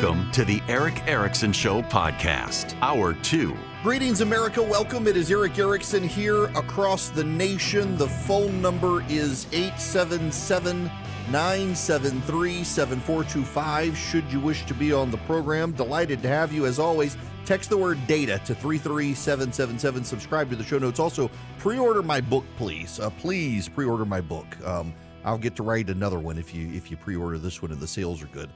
Welcome 0.00 0.32
to 0.32 0.46
the 0.46 0.62
Erick 0.66 1.06
Erickson 1.06 1.52
Show 1.52 1.82
podcast, 1.82 2.74
hour 2.80 3.12
two. 3.12 3.54
Greetings, 3.82 4.22
America. 4.22 4.62
Welcome. 4.62 5.06
It 5.06 5.14
is 5.14 5.30
Eric 5.30 5.58
Erickson 5.58 6.02
here 6.02 6.46
across 6.56 7.10
the 7.10 7.22
nation. 7.22 7.98
The 7.98 8.08
phone 8.08 8.62
number 8.62 9.02
is 9.10 9.46
877 9.52 10.84
973 11.30 12.64
7425. 12.64 13.94
Should 13.94 14.32
you 14.32 14.40
wish 14.40 14.64
to 14.64 14.72
be 14.72 14.90
on 14.90 15.10
the 15.10 15.18
program, 15.18 15.72
delighted 15.72 16.22
to 16.22 16.28
have 16.28 16.50
you 16.50 16.64
as 16.64 16.78
always. 16.78 17.18
Text 17.44 17.68
the 17.68 17.76
word 17.76 17.98
data 18.06 18.40
to 18.46 18.54
33777. 18.54 20.04
Subscribe 20.04 20.48
to 20.48 20.56
the 20.56 20.64
show 20.64 20.78
notes. 20.78 20.98
Also, 20.98 21.30
pre 21.58 21.76
order 21.78 22.02
my 22.02 22.22
book, 22.22 22.46
please. 22.56 22.98
Uh, 22.98 23.10
please 23.10 23.68
pre 23.68 23.84
order 23.84 24.06
my 24.06 24.22
book. 24.22 24.46
Um, 24.66 24.94
I'll 25.26 25.36
get 25.36 25.56
to 25.56 25.62
write 25.62 25.90
another 25.90 26.18
one 26.18 26.38
if 26.38 26.54
you 26.54 26.72
if 26.72 26.90
you 26.90 26.96
pre 26.96 27.16
order 27.16 27.36
this 27.36 27.60
one 27.60 27.70
and 27.70 27.80
the 27.80 27.86
sales 27.86 28.22
are 28.22 28.28
good. 28.28 28.48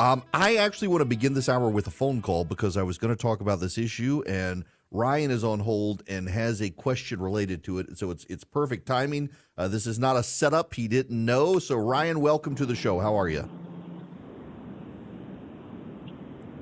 Um, 0.00 0.22
I 0.32 0.56
actually 0.56 0.88
want 0.88 1.02
to 1.02 1.04
begin 1.04 1.34
this 1.34 1.46
hour 1.46 1.68
with 1.68 1.86
a 1.86 1.90
phone 1.90 2.22
call 2.22 2.46
because 2.46 2.78
I 2.78 2.82
was 2.82 2.96
going 2.96 3.14
to 3.14 3.20
talk 3.20 3.42
about 3.42 3.60
this 3.60 3.76
issue, 3.76 4.22
and 4.26 4.64
Ryan 4.90 5.30
is 5.30 5.44
on 5.44 5.60
hold 5.60 6.02
and 6.08 6.26
has 6.26 6.62
a 6.62 6.70
question 6.70 7.20
related 7.20 7.62
to 7.64 7.80
it. 7.80 7.98
So 7.98 8.10
it's 8.10 8.24
it's 8.30 8.42
perfect 8.42 8.86
timing. 8.86 9.28
Uh, 9.58 9.68
this 9.68 9.86
is 9.86 9.98
not 9.98 10.16
a 10.16 10.22
setup; 10.22 10.72
he 10.72 10.88
didn't 10.88 11.22
know. 11.22 11.58
So 11.58 11.76
Ryan, 11.76 12.22
welcome 12.22 12.54
to 12.54 12.64
the 12.64 12.74
show. 12.74 12.98
How 12.98 13.14
are 13.14 13.28
you? 13.28 13.46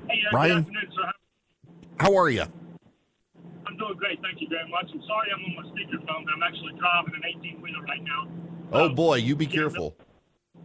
Hey, 0.09 0.19
uh, 0.29 0.35
Ryan? 0.35 0.63
Good 0.63 0.75
afternoon, 0.75 0.91
sir. 0.93 1.11
How 2.01 2.15
are 2.17 2.29
you? 2.29 2.43
I'm 3.65 3.77
doing 3.77 3.95
great. 3.95 4.19
Thank 4.21 4.41
you 4.41 4.49
very 4.49 4.69
much. 4.69 4.89
I'm 4.93 5.01
sorry 5.07 5.29
I'm 5.33 5.45
on 5.45 5.63
my 5.63 5.69
speakerphone, 5.71 6.25
but 6.25 6.33
I'm 6.33 6.43
actually 6.43 6.73
driving 6.77 7.13
an 7.15 7.21
18 7.39 7.61
wheeler 7.61 7.83
right 7.83 8.03
now. 8.03 8.27
Oh 8.73 8.85
Um, 8.87 8.95
boy, 8.95 9.15
you 9.15 9.37
be 9.37 9.47
careful. 9.47 9.95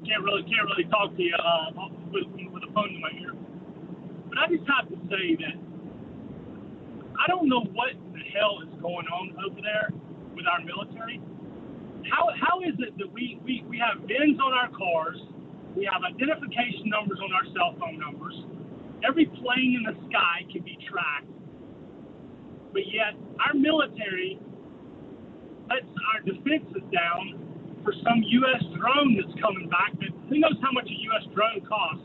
Can't 0.05 0.23
really 0.23 0.45
can't 0.45 0.69
really 0.69 0.89
talk 0.93 1.17
to 1.17 1.23
you 1.23 1.35
uh, 1.37 1.89
with 2.13 2.29
with 2.53 2.63
a 2.63 2.71
phone 2.73 2.93
in 2.93 3.01
my 3.01 3.13
ear. 3.21 3.33
But 4.29 4.39
I 4.39 4.45
just 4.53 4.65
have 4.69 4.89
to 4.89 4.97
say 5.09 5.37
that 5.41 5.57
I 7.17 7.25
don't 7.29 7.49
know 7.49 7.65
what 7.73 7.97
the 8.13 8.25
hell 8.37 8.61
is 8.63 8.71
going 8.81 9.09
on 9.09 9.37
over 9.41 9.61
there 9.61 9.91
with 10.37 10.47
our 10.47 10.61
military. 10.61 11.21
How 12.11 12.29
how 12.37 12.61
is 12.61 12.77
it 12.79 12.97
that 12.99 13.11
we 13.13 13.41
we, 13.45 13.65
we 13.69 13.81
have 13.81 14.05
VINs 14.05 14.39
on 14.41 14.53
our 14.53 14.69
cars, 14.77 15.19
we 15.77 15.89
have 15.89 16.05
identification 16.05 16.93
numbers 16.93 17.19
on 17.25 17.33
our 17.33 17.47
cell 17.57 17.73
phone 17.81 17.99
numbers, 17.99 18.37
every 19.07 19.27
plane 19.27 19.81
in 19.81 19.85
the 19.89 19.97
sky 20.11 20.45
can 20.53 20.63
be 20.63 20.77
tracked, 20.85 21.33
but 22.73 22.85
yet 22.93 23.17
our 23.41 23.55
military 23.55 24.39
lets 25.69 25.89
our 26.13 26.21
defenses 26.21 26.85
down 26.93 27.44
for 27.85 27.93
some 28.03 28.25
U.S. 28.25 28.65
drone 28.75 29.15
that's 29.15 29.35
coming 29.39 29.69
back. 29.69 29.93
But 30.01 30.11
who 30.29 30.41
knows 30.41 30.57
how 30.65 30.73
much 30.73 30.89
a 30.89 30.99
U.S. 31.13 31.25
drone 31.37 31.61
costs? 31.69 32.03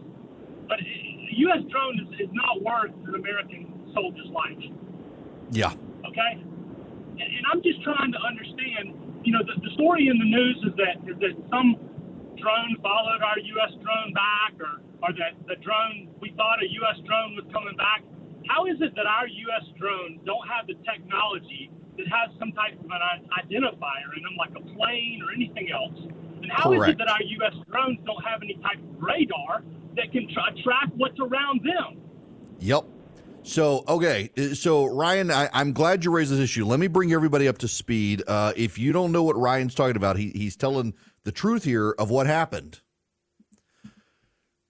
But 0.68 0.84
a 0.84 1.34
U.S. 1.50 1.64
drone 1.72 1.96
is, 2.04 2.28
is 2.28 2.32
not 2.36 2.62
worth 2.62 2.94
an 3.08 3.16
American 3.16 3.72
soldier's 3.96 4.30
life. 4.30 4.60
Yeah. 5.50 5.74
Okay, 6.06 6.32
and, 6.38 7.28
and 7.32 7.44
I'm 7.50 7.64
just 7.64 7.82
trying 7.82 8.12
to 8.12 8.22
understand. 8.22 8.94
You 9.24 9.36
know, 9.36 9.44
the, 9.44 9.56
the 9.60 9.72
story 9.76 10.08
in 10.08 10.16
the 10.20 10.30
news 10.30 10.58
is 10.64 10.74
that 10.80 10.96
is 11.10 11.18
that 11.20 11.36
some 11.50 11.76
drone 12.38 12.74
followed 12.84 13.24
our 13.24 13.40
U.S. 13.40 13.74
drone 13.82 14.12
back, 14.14 14.54
or 14.60 14.84
or 15.02 15.12
that 15.16 15.40
the 15.48 15.58
drone 15.64 16.12
we 16.22 16.36
thought 16.36 16.62
a 16.62 16.70
U.S. 16.84 17.00
drone 17.08 17.36
was 17.40 17.48
coming 17.52 17.76
back. 17.76 18.04
How 18.48 18.66
is 18.66 18.80
it 18.80 18.96
that 18.96 19.06
our 19.06 19.28
U.S. 19.28 19.66
drones 19.78 20.20
don't 20.26 20.46
have 20.48 20.66
the 20.68 20.78
technology 20.88 21.70
that 22.00 22.08
has 22.08 22.32
some 22.40 22.52
type 22.54 22.80
of 22.80 22.86
an 22.86 23.28
identifier 23.36 24.10
in 24.16 24.24
them, 24.24 24.36
like 24.40 24.56
a 24.56 24.64
plane 24.76 25.22
or 25.22 25.34
anything 25.36 25.70
else? 25.72 26.00
And 26.42 26.50
how 26.52 26.72
is 26.72 26.80
Correct. 26.80 26.94
it 26.94 26.98
that 27.00 27.10
our 27.10 27.22
U.S. 27.22 27.54
drones 27.70 28.00
don't 28.06 28.24
have 28.24 28.42
any 28.42 28.56
type 28.56 28.80
of 28.80 29.04
radar 29.04 29.64
that 29.96 30.12
can 30.12 30.28
tra- 30.32 30.56
track 30.64 30.90
what's 30.96 31.20
around 31.20 31.62
them? 31.62 32.02
Yep. 32.60 32.86
So 33.44 33.84
okay, 33.88 34.30
uh, 34.38 34.54
so 34.54 34.86
Ryan, 34.86 35.32
I, 35.32 35.50
I'm 35.54 35.74
glad 35.74 36.04
you 36.04 36.12
raised 36.12 36.32
this 36.32 36.40
issue. 36.40 36.66
Let 36.66 36.80
me 36.80 36.88
bring 36.88 37.14
everybody 37.14 37.48
up 37.48 37.58
to 37.60 37.68
speed. 37.68 38.24
Uh, 38.28 38.54
if 38.56 38.78
you 38.78 38.92
don't 38.92 39.12
know 39.12 39.24
what 39.24 39.38
Ryan's 39.38 39.76
talking 39.76 39.96
about, 39.96 40.18
he, 40.18 40.30
he's 40.30 40.56
telling 40.56 40.94
the 41.24 41.32
truth 41.32 41.64
here 41.64 41.96
of 41.98 42.10
what 42.10 42.28
happened. 42.28 42.82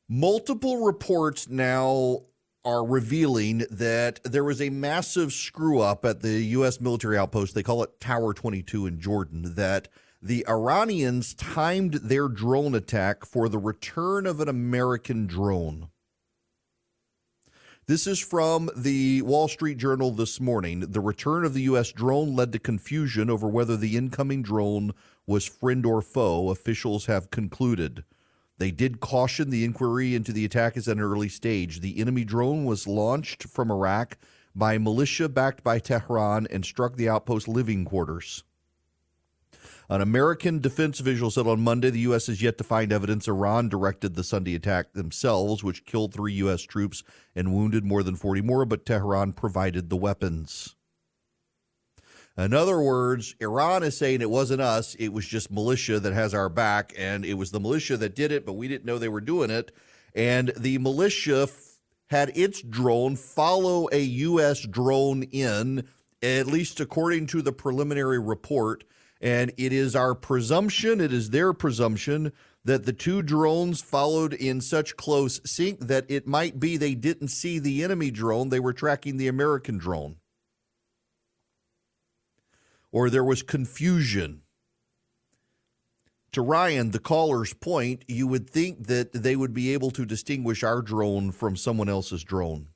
Multiple 0.07 0.85
reports 0.85 1.47
now 1.50 2.23
are 2.66 2.86
revealing 2.86 3.66
that 3.72 4.22
there 4.24 4.44
was 4.44 4.62
a 4.62 4.70
massive 4.70 5.31
screw 5.34 5.80
up 5.80 6.03
at 6.06 6.22
the 6.22 6.42
U.S. 6.44 6.81
military 6.81 7.18
outpost. 7.18 7.56
They 7.56 7.64
call 7.64 7.84
it 7.84 8.00
Tower 8.00 8.34
22 8.34 8.86
in 8.86 9.00
Jordan. 9.00 9.56
That 9.56 9.88
the 10.22 10.46
Iranians 10.47 11.34
timed 11.34 11.94
their 11.96 12.28
drone 12.28 12.75
attack 12.75 13.25
for 13.25 13.48
the 13.48 13.58
return 13.58 14.25
of 14.25 14.40
an 14.40 14.50
American 14.50 15.28
drone. 15.28 15.90
This 17.88 18.06
is 18.06 18.19
from 18.19 18.69
the 18.75 19.24
Wall 19.24 19.48
Street 19.48 19.78
Journal 19.78 20.12
this 20.12 20.40
morning. 20.40 20.81
The 20.81 21.00
return 21.00 21.44
of 21.44 21.56
the 21.56 21.64
U.S. 21.64 21.92
drone 21.92 22.36
led 22.36 22.52
to 22.52 22.59
confusion 22.59 23.31
over 23.31 23.48
whether 23.48 23.75
the 23.75 23.98
incoming 23.98 24.44
drone 24.44 24.94
was 25.25 25.46
friend 25.46 25.86
or 25.86 26.02
foe, 26.02 26.50
officials 26.50 27.08
have 27.08 27.31
concluded. 27.31 28.03
They 28.59 28.72
did 28.72 29.00
caution 29.00 29.50
the 29.50 29.64
inquiry 29.64 30.14
into 30.14 30.34
the 30.34 30.44
attack 30.44 30.75
is 30.75 30.88
at 30.90 30.97
an 30.97 31.03
early 31.03 31.30
stage. 31.30 31.80
The 31.80 32.00
enemy 32.00 32.25
drone 32.25 32.66
was 32.66 32.88
launched 32.88 33.46
from 33.46 33.72
Iraq 33.72 34.18
by 34.53 34.78
militia 34.78 35.30
backed 35.30 35.64
by 35.64 35.80
Tehran 35.80 36.46
and 36.52 36.66
struck 36.66 36.98
the 36.98 37.08
outpost 37.08 37.48
living 37.48 37.86
quarters. 37.86 38.44
An 39.90 40.02
American 40.02 40.59
defense 40.59 41.00
official 41.00 41.31
said 41.31 41.48
on 41.48 41.62
Monday 41.62 41.90
the 41.90 42.02
U.S. 42.02 42.28
has 42.28 42.42
yet 42.42 42.58
to 42.58 42.64
find 42.64 42.92
evidence 42.92 43.28
Iran 43.28 43.69
directed 43.69 44.14
the 44.14 44.24
Sunday 44.24 44.53
attack 44.56 44.92
themselves, 44.94 45.64
which 45.64 45.86
killed 45.86 46.14
three 46.14 46.34
U.S. 46.34 46.62
troops 46.62 47.02
and 47.36 47.53
wounded 47.53 47.86
more 47.86 48.03
than 48.03 48.16
40 48.16 48.42
more, 48.42 48.66
but 48.66 48.86
Tehran 48.86 49.34
provided 49.34 49.90
the 49.90 49.98
weapons. 49.98 50.75
In 52.39 52.53
other 52.53 52.79
words, 52.79 53.35
Iran 53.41 53.83
is 53.83 53.97
saying 53.97 54.21
it 54.21 54.30
wasn't 54.30 54.62
us, 54.62 54.95
it 54.95 55.09
was 55.09 55.25
just 55.25 55.51
militia 55.51 56.00
that 56.00 56.13
has 56.13 56.33
our 56.33 56.47
back, 56.47 56.94
and 56.97 57.25
it 57.25 57.33
was 57.33 57.51
the 57.51 57.59
militia 57.59 57.97
that 57.97 58.15
did 58.15 58.31
it, 58.31 58.45
but 58.45 58.53
we 58.53 58.69
didn't 58.69 58.86
know 58.86 58.97
they 58.97 59.09
were 59.09 59.19
doing 59.19 59.50
it. 59.50 59.75
And 60.15 60.53
the 60.56 60.77
militia 60.77 61.41
f- 61.44 61.80
had 62.07 62.31
its 62.36 62.62
drone 62.62 63.18
follow 63.18 63.89
a 63.91 64.00
U.S. 64.00 64.62
drone 64.62 65.24
in, 65.24 65.86
at 66.24 66.47
least 66.47 66.80
according 66.80 67.27
to 67.27 67.41
the 67.41 67.51
preliminary 67.51 68.19
report. 68.19 68.85
And 69.19 69.51
it 69.57 69.74
is 69.74 69.94
our 69.94 70.15
presumption, 70.15 71.01
it 71.01 71.12
is 71.12 71.31
their 71.31 71.51
presumption, 71.51 72.31
that 72.63 72.85
the 72.85 72.94
two 72.94 73.21
drones 73.21 73.81
followed 73.81 74.33
in 74.33 74.62
such 74.62 74.95
close 74.95 75.42
sync 75.44 75.81
that 75.81 76.06
it 76.07 76.25
might 76.25 76.57
be 76.57 76.77
they 76.77 76.95
didn't 76.95 77.27
see 77.27 77.59
the 77.59 77.83
enemy 77.83 78.12
drone, 78.12 78.47
they 78.47 78.62
were 78.62 78.71
tracking 78.71 79.18
the 79.18 79.27
American 79.27 79.77
drone 79.77 80.15
or 82.91 83.09
there 83.09 83.24
was 83.24 83.44
confusion. 83.44 84.41
To 86.33 86.41
Ryan, 86.41 86.91
the 86.91 87.00
caller's 87.00 87.53
point, 87.53 88.06
you 88.07 88.27
would 88.27 88.50
think 88.50 88.88
that 88.88 89.13
they 89.13 89.36
would 89.36 89.53
be 89.53 89.74
able 89.74 89.89
to 89.91 90.06
distinguish 90.06 90.63
our 90.63 90.81
drone 90.81 91.31
from 91.31 91.56
someone 91.56 91.89
else's 91.89 92.24
drone. 92.24 92.68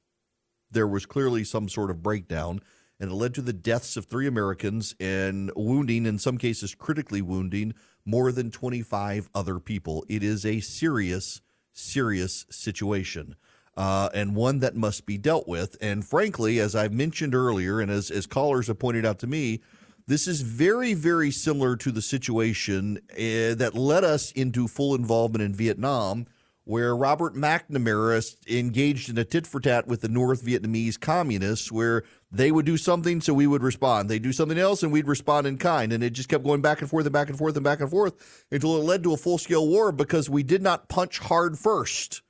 There 0.71 0.87
was 0.87 1.05
clearly 1.05 1.43
some 1.43 1.69
sort 1.69 1.91
of 1.91 2.01
breakdown, 2.01 2.61
and 2.99 3.11
it 3.11 3.15
led 3.15 3.35
to 3.35 3.43
the 3.43 3.53
deaths 3.53 3.95
of 3.95 4.05
three 4.05 4.25
Americans 4.25 4.95
and 4.99 5.51
wounding, 5.55 6.07
in 6.07 6.17
some 6.17 6.39
cases 6.39 6.73
critically 6.73 7.21
wounding, 7.21 7.75
more 8.05 8.31
than 8.31 8.49
25 8.49 9.29
other 9.35 9.59
people. 9.59 10.03
It 10.09 10.23
is 10.23 10.45
a 10.45 10.59
serious, 10.59 11.41
serious 11.73 12.47
situation. 12.49 13.35
Uh, 13.75 14.09
and 14.13 14.35
one 14.35 14.59
that 14.59 14.75
must 14.75 15.05
be 15.05 15.17
dealt 15.17 15.47
with. 15.47 15.75
And 15.81 16.05
frankly, 16.05 16.59
as 16.59 16.75
I've 16.75 16.93
mentioned 16.93 17.33
earlier, 17.33 17.79
and 17.79 17.89
as, 17.89 18.11
as 18.11 18.27
callers 18.27 18.67
have 18.67 18.77
pointed 18.77 19.05
out 19.05 19.17
to 19.19 19.27
me, 19.27 19.61
this 20.07 20.27
is 20.27 20.41
very, 20.41 20.93
very 20.93 21.31
similar 21.31 21.75
to 21.77 21.91
the 21.91 22.01
situation 22.01 22.99
uh, 23.11 23.55
that 23.55 23.71
led 23.73 24.03
us 24.03 24.31
into 24.31 24.67
full 24.67 24.95
involvement 24.95 25.43
in 25.43 25.53
Vietnam, 25.53 26.25
where 26.65 26.95
Robert 26.95 27.35
McNamara 27.35 28.35
engaged 28.49 29.09
in 29.09 29.17
a 29.17 29.25
tit 29.25 29.45
for 29.45 29.59
tat 29.59 29.87
with 29.87 30.01
the 30.01 30.07
North 30.07 30.45
Vietnamese 30.45 30.99
communists, 30.99 31.71
where 31.71 32.03
they 32.31 32.51
would 32.51 32.65
do 32.65 32.77
something, 32.77 33.21
so 33.21 33.33
we 33.33 33.47
would 33.47 33.63
respond. 33.63 34.09
They 34.09 34.19
do 34.19 34.31
something 34.31 34.57
else, 34.57 34.83
and 34.83 34.91
we'd 34.91 35.07
respond 35.07 35.45
in 35.47 35.57
kind. 35.57 35.91
And 35.93 36.03
it 36.03 36.11
just 36.11 36.29
kept 36.29 36.43
going 36.43 36.61
back 36.61 36.81
and 36.81 36.89
forth 36.89 37.05
and 37.05 37.13
back 37.13 37.29
and 37.29 37.37
forth 37.37 37.55
and 37.55 37.63
back 37.63 37.79
and 37.79 37.89
forth 37.89 38.45
until 38.51 38.77
it 38.77 38.83
led 38.83 39.03
to 39.03 39.13
a 39.13 39.17
full 39.17 39.37
scale 39.37 39.67
war 39.67 39.91
because 39.91 40.29
we 40.29 40.43
did 40.43 40.61
not 40.61 40.89
punch 40.89 41.19
hard 41.19 41.57
first. 41.57 42.21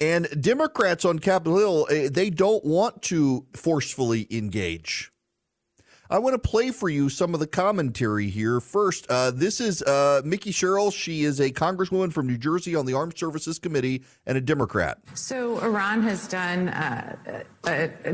And 0.00 0.28
Democrats 0.40 1.04
on 1.04 1.18
Capitol 1.18 1.58
Hill, 1.58 1.86
eh, 1.90 2.08
they 2.10 2.30
don't 2.30 2.64
want 2.64 3.02
to 3.02 3.46
forcefully 3.54 4.26
engage. 4.30 5.12
I 6.08 6.18
want 6.18 6.34
to 6.34 6.48
play 6.48 6.72
for 6.72 6.88
you 6.88 7.08
some 7.08 7.34
of 7.34 7.40
the 7.40 7.46
commentary 7.46 8.30
here. 8.30 8.58
First, 8.60 9.06
uh, 9.08 9.30
this 9.30 9.60
is 9.60 9.80
uh, 9.82 10.22
Mikie 10.24 10.52
Sherrill. 10.52 10.90
She 10.90 11.22
is 11.22 11.38
a 11.38 11.50
congresswoman 11.50 12.12
from 12.12 12.26
New 12.26 12.36
Jersey 12.36 12.74
on 12.74 12.84
the 12.84 12.94
Armed 12.94 13.16
Services 13.16 13.60
Committee 13.60 14.02
and 14.26 14.36
a 14.36 14.40
Democrat. 14.40 14.98
So 15.14 15.60
Iran 15.60 16.02
has 16.02 16.26
done, 16.26 16.68
uh, 16.70 17.16
uh, 17.64 17.68
uh 17.68 18.12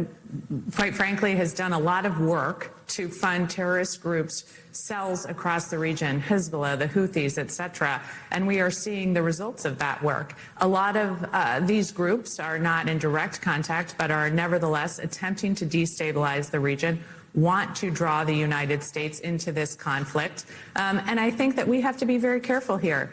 quite 0.75 0.95
frankly, 0.95 1.37
has 1.37 1.55
done 1.55 1.73
a 1.73 1.79
lot 1.79 2.05
of 2.05 2.21
work 2.21 2.76
to 2.89 3.09
fund 3.09 3.51
terrorist 3.51 4.03
groups 4.03 4.45
cells 4.73 5.25
across 5.25 5.69
the 5.69 5.79
region, 5.79 6.21
Hezbollah, 6.21 6.79
the 6.79 6.89
Houthis, 6.89 7.39
etc. 7.39 8.01
And 8.31 8.47
we 8.47 8.61
are 8.61 8.71
seeing 8.71 9.15
the 9.15 9.23
results 9.23 9.65
of 9.65 9.79
that 9.79 10.03
work. 10.03 10.35
A 10.59 10.69
lot 10.69 10.97
of 10.97 11.25
uh, 11.33 11.61
these 11.61 11.91
groups 11.93 12.39
are 12.39 12.59
not 12.59 12.89
in 12.89 12.99
direct 12.99 13.41
contact, 13.41 13.97
but 13.99 14.11
are 14.11 14.31
nevertheless 14.31 14.99
attempting 14.99 15.55
to 15.57 15.67
destabilize 15.67 16.51
the 16.51 16.61
region 16.61 17.03
want 17.37 17.77
to 17.77 17.91
draw 17.91 18.25
the 18.25 18.35
United 18.35 18.83
States 18.83 19.21
into 19.21 19.53
this 19.53 19.75
conflict. 19.75 20.47
Um, 20.75 21.01
and 21.07 21.21
I 21.21 21.31
think 21.31 21.55
that 21.57 21.69
we 21.69 21.83
have 21.83 21.99
to 21.99 22.07
be 22.07 22.17
very 22.17 22.41
careful 22.41 22.79
here. 22.79 23.11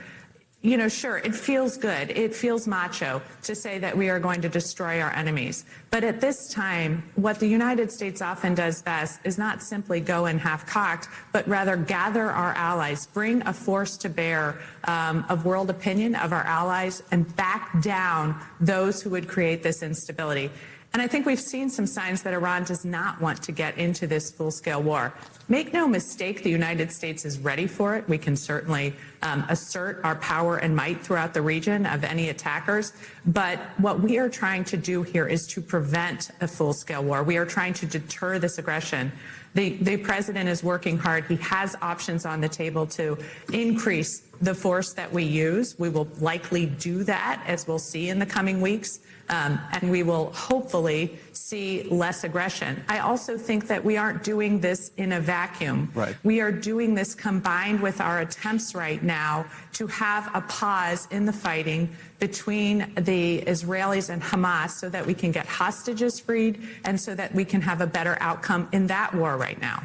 You 0.65 0.77
know, 0.77 0.88
sure, 0.88 1.18
it 1.18 1.36
feels 1.36 1.75
good. 1.75 2.12
It 2.12 2.33
feels 2.33 2.69
macho 2.69 3.21
to 3.42 3.54
say 3.54 3.80
that 3.80 3.98
we 3.98 4.07
are 4.07 4.18
going 4.18 4.39
to 4.44 4.48
destroy 4.48 5.01
our 5.01 5.12
enemies. 5.12 5.65
But 5.92 6.06
at 6.06 6.21
this 6.21 6.48
time, 6.48 7.04
what 7.15 7.38
the 7.42 7.48
United 7.48 7.92
States 7.92 8.21
often 8.21 8.56
does 8.56 8.81
best 8.81 9.19
is 9.25 9.38
not 9.38 9.62
simply 9.62 10.00
go 10.00 10.25
in 10.27 10.39
half 10.39 10.65
cocked, 10.65 11.10
but 11.33 11.45
rather 11.50 11.75
gather 11.75 12.31
our 12.31 12.54
allies, 12.54 13.07
bring 13.07 13.45
a 13.45 13.51
force 13.51 13.98
to 13.98 14.10
bear 14.10 14.57
um, 14.86 15.25
of 15.27 15.44
world 15.44 15.69
opinion 15.69 16.15
of 16.15 16.31
our 16.31 16.44
allies, 16.44 17.04
and 17.12 17.36
back 17.36 17.81
down 17.81 18.42
those 18.62 19.01
who 19.01 19.09
would 19.09 19.27
create 19.27 19.63
this 19.63 19.83
instability. 19.83 20.50
And 20.94 21.01
I 21.01 21.07
think 21.07 21.25
we've 21.25 21.40
seen 21.40 21.72
some 21.72 21.88
signs 21.88 22.22
that 22.22 22.36
Iran 22.36 22.66
does 22.66 22.86
not 22.86 23.19
want 23.19 23.42
to 23.42 23.51
get 23.51 23.80
into 23.80 24.06
this 24.06 24.30
full 24.30 24.51
scale 24.51 24.84
war. 24.84 25.12
Make 25.48 25.74
no 25.74 25.88
mistake, 25.88 26.44
the 26.44 26.51
United 26.51 26.92
States 26.92 27.25
is 27.25 27.40
ready 27.40 27.66
for 27.66 27.95
it. 27.95 28.07
We 28.07 28.19
can 28.19 28.36
certainly 28.36 28.94
um, 29.24 29.44
assert 29.50 30.01
our 30.04 30.16
power 30.18 30.57
and 30.57 30.75
might 30.75 31.01
throughout 31.01 31.34
the 31.34 31.42
region 31.42 31.88
of 31.88 32.04
any 32.04 32.30
attackers. 32.30 32.94
But 33.25 33.57
what 33.80 34.01
we 34.01 34.19
are 34.19 34.30
trying 34.30 34.66
to 34.66 34.78
do 34.78 35.01
here 35.01 35.25
is 35.25 35.48
to 35.48 35.62
prevent 35.62 36.30
a 36.42 36.48
full 36.48 36.74
scale 36.74 37.04
war. 37.04 37.24
We 37.24 37.38
are 37.38 37.45
trying 37.45 37.74
to 37.74 37.88
deter 37.88 38.38
this 38.38 38.60
aggression. 38.60 39.12
The, 39.56 39.78
the 39.78 39.98
president 39.98 40.48
is 40.48 40.63
working 40.63 41.00
hard. 41.00 41.25
He 41.25 41.38
has 41.38 41.75
options 41.81 42.24
on 42.24 42.40
the 42.40 42.50
table 42.50 42.86
to 42.88 43.18
increase 43.51 44.19
the 44.42 44.54
force 44.54 44.94
that 44.94 45.12
we 45.12 45.24
use. 45.24 45.78
We 45.80 45.90
will 45.90 46.07
likely 46.19 46.68
do 46.68 47.04
that, 47.06 47.44
as 47.48 47.68
we'll 47.68 47.80
see 47.80 48.10
in 48.10 48.19
the 48.19 48.25
coming 48.28 48.62
weeks. 48.62 49.00
Um, 49.33 49.59
and 49.71 49.89
we 49.89 50.03
will 50.03 50.31
hopefully 50.33 51.18
see 51.31 51.83
less 51.89 52.24
aggression. 52.24 52.83
I 52.88 53.00
also 53.00 53.35
think 53.35 53.65
that 53.68 53.83
we 53.83 53.97
aren't 53.97 54.24
doing 54.24 54.59
this 54.59 54.91
in 54.97 55.13
a 55.13 55.19
vacuum. 55.19 55.91
Right. 55.95 56.15
We 56.24 56.39
are 56.39 56.51
doing 56.51 56.94
this 56.94 57.15
combined 57.15 57.80
with 57.80 58.00
our 58.00 58.19
attempts 58.19 58.75
right 58.75 59.01
now 59.01 59.47
to 59.74 59.88
have 59.88 60.30
a 60.35 60.41
pause 60.41 61.07
in 61.09 61.25
the 61.25 61.33
fighting 61.33 61.89
between 62.19 62.94
the 62.95 63.41
Israelis 63.41 64.12
and 64.12 64.21
Hamas 64.21 64.69
so 64.71 64.88
that 64.89 65.03
we 65.03 65.15
can 65.15 65.31
get 65.31 65.47
hostages 65.47 66.19
freed 66.19 66.62
and 66.85 67.01
so 67.01 67.15
that 67.15 67.33
we 67.33 67.44
can 67.44 67.62
have 67.62 67.81
a 67.81 67.88
better 67.88 68.18
outcome 68.19 68.69
in 68.71 68.85
that 68.88 69.15
war 69.15 69.35
right 69.35 69.59
now. 69.59 69.81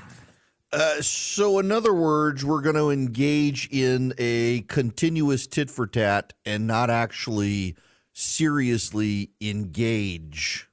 Uh, 0.70 1.00
so, 1.00 1.58
in 1.58 1.72
other 1.72 1.94
words, 1.94 2.44
we're 2.44 2.60
going 2.60 2.76
to 2.76 2.90
engage 2.90 3.70
in 3.70 4.12
a 4.18 4.60
continuous 4.68 5.46
tit 5.46 5.70
for 5.70 5.86
tat 5.86 6.34
and 6.44 6.66
not 6.66 6.90
actually 6.90 7.74
seriously 8.18 9.30
engage 9.40 10.67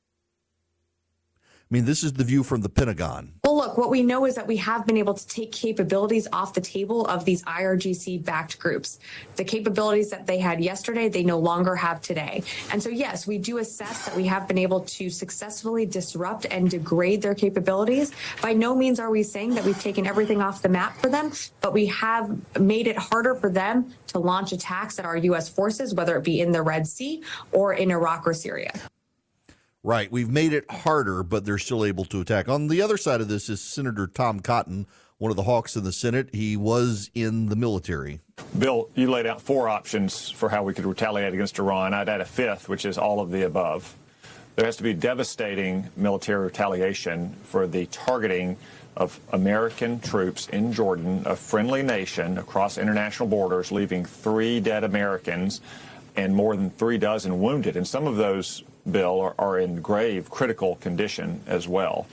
I 1.72 1.74
mean, 1.74 1.86
this 1.86 2.04
is 2.04 2.14
the 2.14 2.24
view 2.24 2.44
from 2.44 2.62
the 2.62 2.70
Pentagon. 2.70 3.34
Well, 3.44 3.58
look, 3.58 3.76
what 3.76 3.90
we 3.90 4.04
know 4.04 4.26
is 4.26 4.36
that 4.36 4.46
we 4.46 4.58
have 4.58 4.86
been 4.86 4.98
able 4.98 5.16
to 5.16 5.28
take 5.28 5.52
capabilities 5.52 6.28
off 6.32 6.54
the 6.54 6.62
table 6.62 7.08
of 7.08 7.26
these 7.26 7.42
IRGC 7.42 8.24
backed 8.24 8.60
groups. 8.60 9.00
The 9.36 9.44
capabilities 9.44 10.12
that 10.12 10.28
they 10.28 10.38
had 10.38 10.64
yesterday, 10.64 11.10
they 11.10 11.24
no 11.24 11.40
longer 11.40 11.76
have 11.76 12.02
today. 12.02 12.44
And 12.72 12.84
so, 12.84 12.90
yes, 12.90 13.26
we 13.26 13.40
do 13.40 13.58
assess 13.58 14.06
that 14.06 14.16
we 14.16 14.28
have 14.28 14.48
been 14.48 14.60
able 14.60 14.82
to 14.82 15.10
successfully 15.10 15.88
disrupt 15.88 16.46
and 16.52 16.70
degrade 16.70 17.24
their 17.24 17.34
capabilities. 17.34 18.12
By 18.44 18.54
no 18.54 18.76
means 18.76 19.00
are 19.00 19.10
we 19.10 19.24
saying 19.24 19.56
that 19.56 19.66
we've 19.66 19.82
taken 19.82 20.06
everything 20.06 20.42
off 20.42 20.62
the 20.62 20.70
map 20.70 20.96
for 20.98 21.10
them, 21.10 21.32
but 21.62 21.74
we 21.74 21.88
have 21.88 22.60
made 22.60 22.86
it 22.86 22.98
harder 22.98 23.34
for 23.34 23.50
them 23.50 23.92
to 24.08 24.20
launch 24.20 24.52
attacks 24.52 25.00
at 25.00 25.06
our 25.06 25.18
U.S. 25.18 25.50
forces, 25.50 25.96
whether 25.96 26.16
it 26.16 26.24
be 26.24 26.42
in 26.42 26.52
the 26.52 26.62
Red 26.62 26.86
Sea 26.86 27.24
or 27.52 27.74
in 27.74 27.90
Iraq 27.90 28.28
or 28.28 28.36
Syria. 28.36 28.72
Right. 29.86 30.12
We've 30.12 30.32
made 30.32 30.52
it 30.52 30.66
harder, 30.68 31.22
but 31.22 31.46
they're 31.46 31.60
still 31.60 31.86
able 31.86 32.06
to 32.06 32.20
attack. 32.20 32.50
On 32.50 32.70
the 32.70 32.82
other 32.82 32.98
side 32.98 33.22
of 33.22 33.28
this 33.28 33.50
is 33.50 33.62
Senator 33.62 34.08
Tom 34.08 34.40
Cotton, 34.40 34.88
one 35.20 35.30
of 35.30 35.38
the 35.38 35.44
hawks 35.44 35.76
in 35.76 35.84
the 35.84 35.92
Senate. 35.92 36.30
He 36.34 36.58
was 36.58 37.12
in 37.14 37.50
the 37.50 37.56
military. 37.56 38.20
Bill, 38.58 38.90
you 38.96 39.12
laid 39.12 39.28
out 39.28 39.44
four 39.44 39.70
options 39.70 40.32
for 40.32 40.50
how 40.50 40.64
we 40.64 40.74
could 40.74 40.88
retaliate 40.88 41.36
against 41.36 41.60
Iran. 41.60 41.94
I'd 41.94 42.10
add 42.10 42.20
a 42.20 42.26
fifth, 42.26 42.68
which 42.68 42.84
is 42.84 42.98
all 42.98 43.20
of 43.20 43.30
the 43.30 43.44
above. 43.44 43.96
There 44.56 44.66
has 44.66 44.76
to 44.78 44.84
be 44.84 44.96
devastating 44.96 45.88
military 45.96 46.46
retaliation 46.46 47.36
for 47.44 47.68
the 47.68 47.86
targeting 47.86 48.58
of 48.98 49.20
American 49.34 50.00
troops 50.00 50.48
in 50.48 50.74
Jordan, 50.74 51.22
a 51.28 51.36
friendly 51.36 51.84
nation 51.84 52.40
across 52.40 52.80
international 52.80 53.30
borders, 53.30 53.72
leaving 53.72 54.04
three 54.04 54.60
dead 54.60 54.84
Americans 54.84 55.62
and 56.16 56.34
more 56.34 56.56
than 56.56 56.72
three 56.72 56.98
dozen 56.98 57.40
wounded. 57.40 57.78
And 57.78 57.88
some 57.88 58.08
of 58.08 58.16
those 58.16 58.64
bill 58.90 59.22
are, 59.22 59.36
are 59.38 59.60
in 59.60 59.82
grave 59.82 60.30
critical 60.30 60.76
condition 60.78 61.42
as 61.48 61.68
well. 61.68 62.08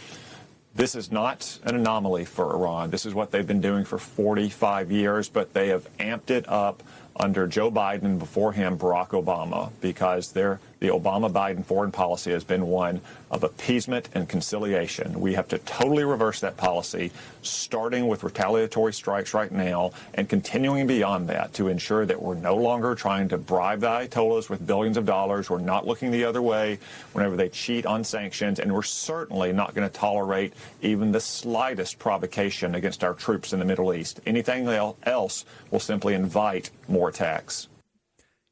This 0.75 0.95
is 0.95 1.13
not 1.13 1.59
an 1.65 1.75
anomaly 1.75 2.25
for 2.25 2.55
Iran. 2.55 2.91
This 2.91 3.05
is 3.05 3.13
what 3.13 3.31
they've 3.31 3.47
been 3.47 3.61
doing 3.61 3.85
for 3.85 3.99
45 3.99 4.91
years, 4.91 5.29
but 5.29 5.53
they 5.53 5.69
have 5.69 5.87
amped 5.99 6.31
it 6.31 6.49
up 6.49 6.83
under 7.15 7.47
Joe 7.47 7.71
Biden 7.71 8.19
before 8.19 8.53
him 8.53 8.79
Barack 8.79 9.09
Obama 9.09 9.71
because 9.83 10.33
they're 10.33 10.61
the 10.83 10.89
Obama 10.89 11.31
Biden 11.31 11.65
foreign 11.65 11.93
policy 11.93 12.33
has 12.33 12.43
been 12.43 12.67
one 12.67 13.01
of 13.31 13.45
appeasement 13.45 14.09
and 14.15 14.29
conciliation. 14.29 15.21
We 15.21 15.35
have 15.35 15.47
to 15.49 15.59
totally 15.59 16.03
reverse 16.03 16.41
that 16.41 16.57
policy, 16.57 17.13
starting 17.43 18.09
with 18.09 18.25
retaliatory 18.25 18.93
strikes 18.93 19.33
right 19.33 19.53
now 19.53 19.93
and 20.15 20.29
continuing 20.29 20.89
beyond 20.89 21.29
that 21.29 21.55
to 21.55 21.69
ensure 21.69 22.05
that 22.07 22.21
we're 22.21 22.35
no 22.35 22.57
longer 22.57 22.97
trying 22.97 23.29
to 23.29 23.39
bribe 23.39 23.79
the 23.79 23.87
Ayatollahs 23.87 24.51
with 24.51 24.67
billions 24.67 24.97
of 24.97 25.07
dollars. 25.07 25.49
We're 25.49 25.61
not 25.61 25.87
looking 25.87 26.11
the 26.11 26.25
other 26.25 26.43
way 26.43 26.81
whenever 27.13 27.37
they 27.37 27.49
cheat 27.49 27.87
on 27.87 28.03
sanctions, 28.03 28.59
and 28.59 28.75
we're 28.75 28.83
certainly 28.83 29.53
not 29.53 29.77
going 29.77 29.89
to 29.89 29.95
tolerate 29.95 30.53
even 30.81 31.13
the 31.13 31.21
slightest 31.21 32.01
provocation 32.01 32.75
against 32.75 33.05
our 33.05 33.15
troops 33.15 33.53
in 33.53 33.61
the 33.61 33.65
Middle 33.65 33.95
East. 33.95 34.19
Anything 34.27 34.67
else 35.05 35.45
will 35.71 35.79
simply 35.79 36.15
invite 36.15 36.73
more 36.89 37.09
attacks. 37.09 37.69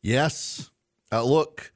Yes. 0.01 0.71
Uh, 1.11 1.25
look, 1.25 1.73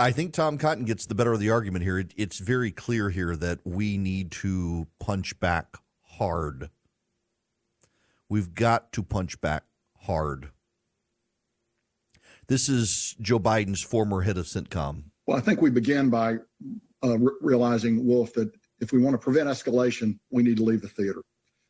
I 0.00 0.12
think 0.12 0.32
Tom 0.32 0.56
Cotton 0.56 0.86
gets 0.86 1.04
the 1.04 1.14
better 1.14 1.34
of 1.34 1.40
the 1.40 1.50
argument 1.50 1.84
here. 1.84 1.98
It, 1.98 2.14
it's 2.16 2.38
very 2.38 2.70
clear 2.70 3.10
here 3.10 3.36
that 3.36 3.58
we 3.64 3.98
need 3.98 4.30
to 4.32 4.86
punch 4.98 5.38
back 5.40 5.76
hard. 6.02 6.70
We've 8.26 8.54
got 8.54 8.92
to 8.92 9.02
punch 9.02 9.42
back 9.42 9.64
hard. 9.98 10.52
This 12.48 12.70
is 12.70 13.14
Joe 13.20 13.38
Biden's 13.38 13.82
former 13.82 14.22
head 14.22 14.38
of 14.38 14.46
CENTCOM. 14.46 15.04
Well, 15.26 15.36
I 15.36 15.42
think 15.42 15.60
we 15.60 15.68
begin 15.68 16.08
by 16.08 16.36
uh, 17.04 17.18
re- 17.18 17.34
realizing, 17.42 18.06
Wolf, 18.06 18.32
that 18.32 18.50
if 18.80 18.92
we 18.92 19.00
want 19.00 19.12
to 19.12 19.18
prevent 19.18 19.50
escalation, 19.50 20.18
we 20.30 20.42
need 20.42 20.56
to 20.56 20.64
leave 20.64 20.80
the 20.80 20.88
theater. 20.88 21.20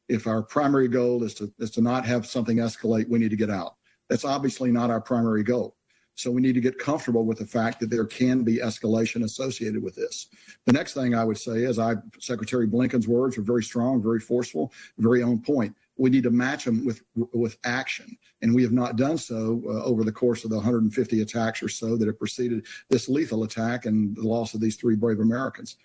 If 0.09 0.29
our 0.29 0.45
primary 0.45 0.87
goal 0.87 1.25
is 1.25 1.35
to 1.35 1.53
is 1.59 1.73
to 1.73 1.81
not 1.81 2.07
have 2.07 2.27
something 2.27 2.59
escalate, 2.59 3.09
we 3.09 3.19
need 3.19 3.31
to 3.31 3.37
get 3.37 3.51
out. 3.51 3.75
That's 4.09 4.25
obviously 4.25 4.71
not 4.71 4.91
our 4.91 5.01
primary 5.01 5.43
goal. 5.43 5.75
So 6.21 6.31
we 6.31 6.43
need 6.43 6.55
to 6.55 6.61
get 6.61 6.79
comfortable 6.79 7.25
with 7.25 7.39
the 7.39 7.47
fact 7.47 7.81
that 7.81 7.89
there 7.89 8.05
can 8.05 8.43
be 8.43 8.59
escalation 8.59 9.25
associated 9.25 9.83
with 9.83 9.95
this. 9.95 10.29
The 10.67 10.73
next 10.73 10.93
thing 10.93 11.15
I 11.15 11.25
would 11.25 11.39
say 11.39 11.63
is 11.63 11.79
I 11.79 11.95
Secretary 12.19 12.67
Blinken's 12.67 13.09
words 13.09 13.39
are 13.39 13.43
very 13.43 13.65
strong, 13.65 14.03
very 14.03 14.21
forceful, 14.21 14.71
very 14.99 15.23
on 15.23 15.41
point. 15.41 15.75
We 15.97 16.11
need 16.11 16.25
to 16.25 16.31
match 16.31 16.67
them 16.67 16.85
with 16.85 17.03
with 17.15 17.57
action, 17.65 18.19
and 18.43 18.55
we 18.55 18.63
have 18.63 18.73
not 18.73 18.97
done 18.97 19.17
so 19.17 19.63
uh, 19.67 19.83
over 19.83 20.05
the 20.05 20.13
course 20.13 20.45
of 20.45 20.51
the 20.51 20.57
150 20.57 21.23
attacks 21.23 21.63
or 21.63 21.71
so 21.71 21.97
that 21.97 22.07
have 22.07 22.19
preceded 22.19 22.67
this 22.91 23.09
lethal 23.09 23.45
attack 23.45 23.87
and 23.87 24.15
the 24.15 24.29
loss 24.29 24.53
of 24.53 24.61
these 24.61 24.77
three 24.77 24.97
brave 24.97 25.21
Americans. 25.21 25.77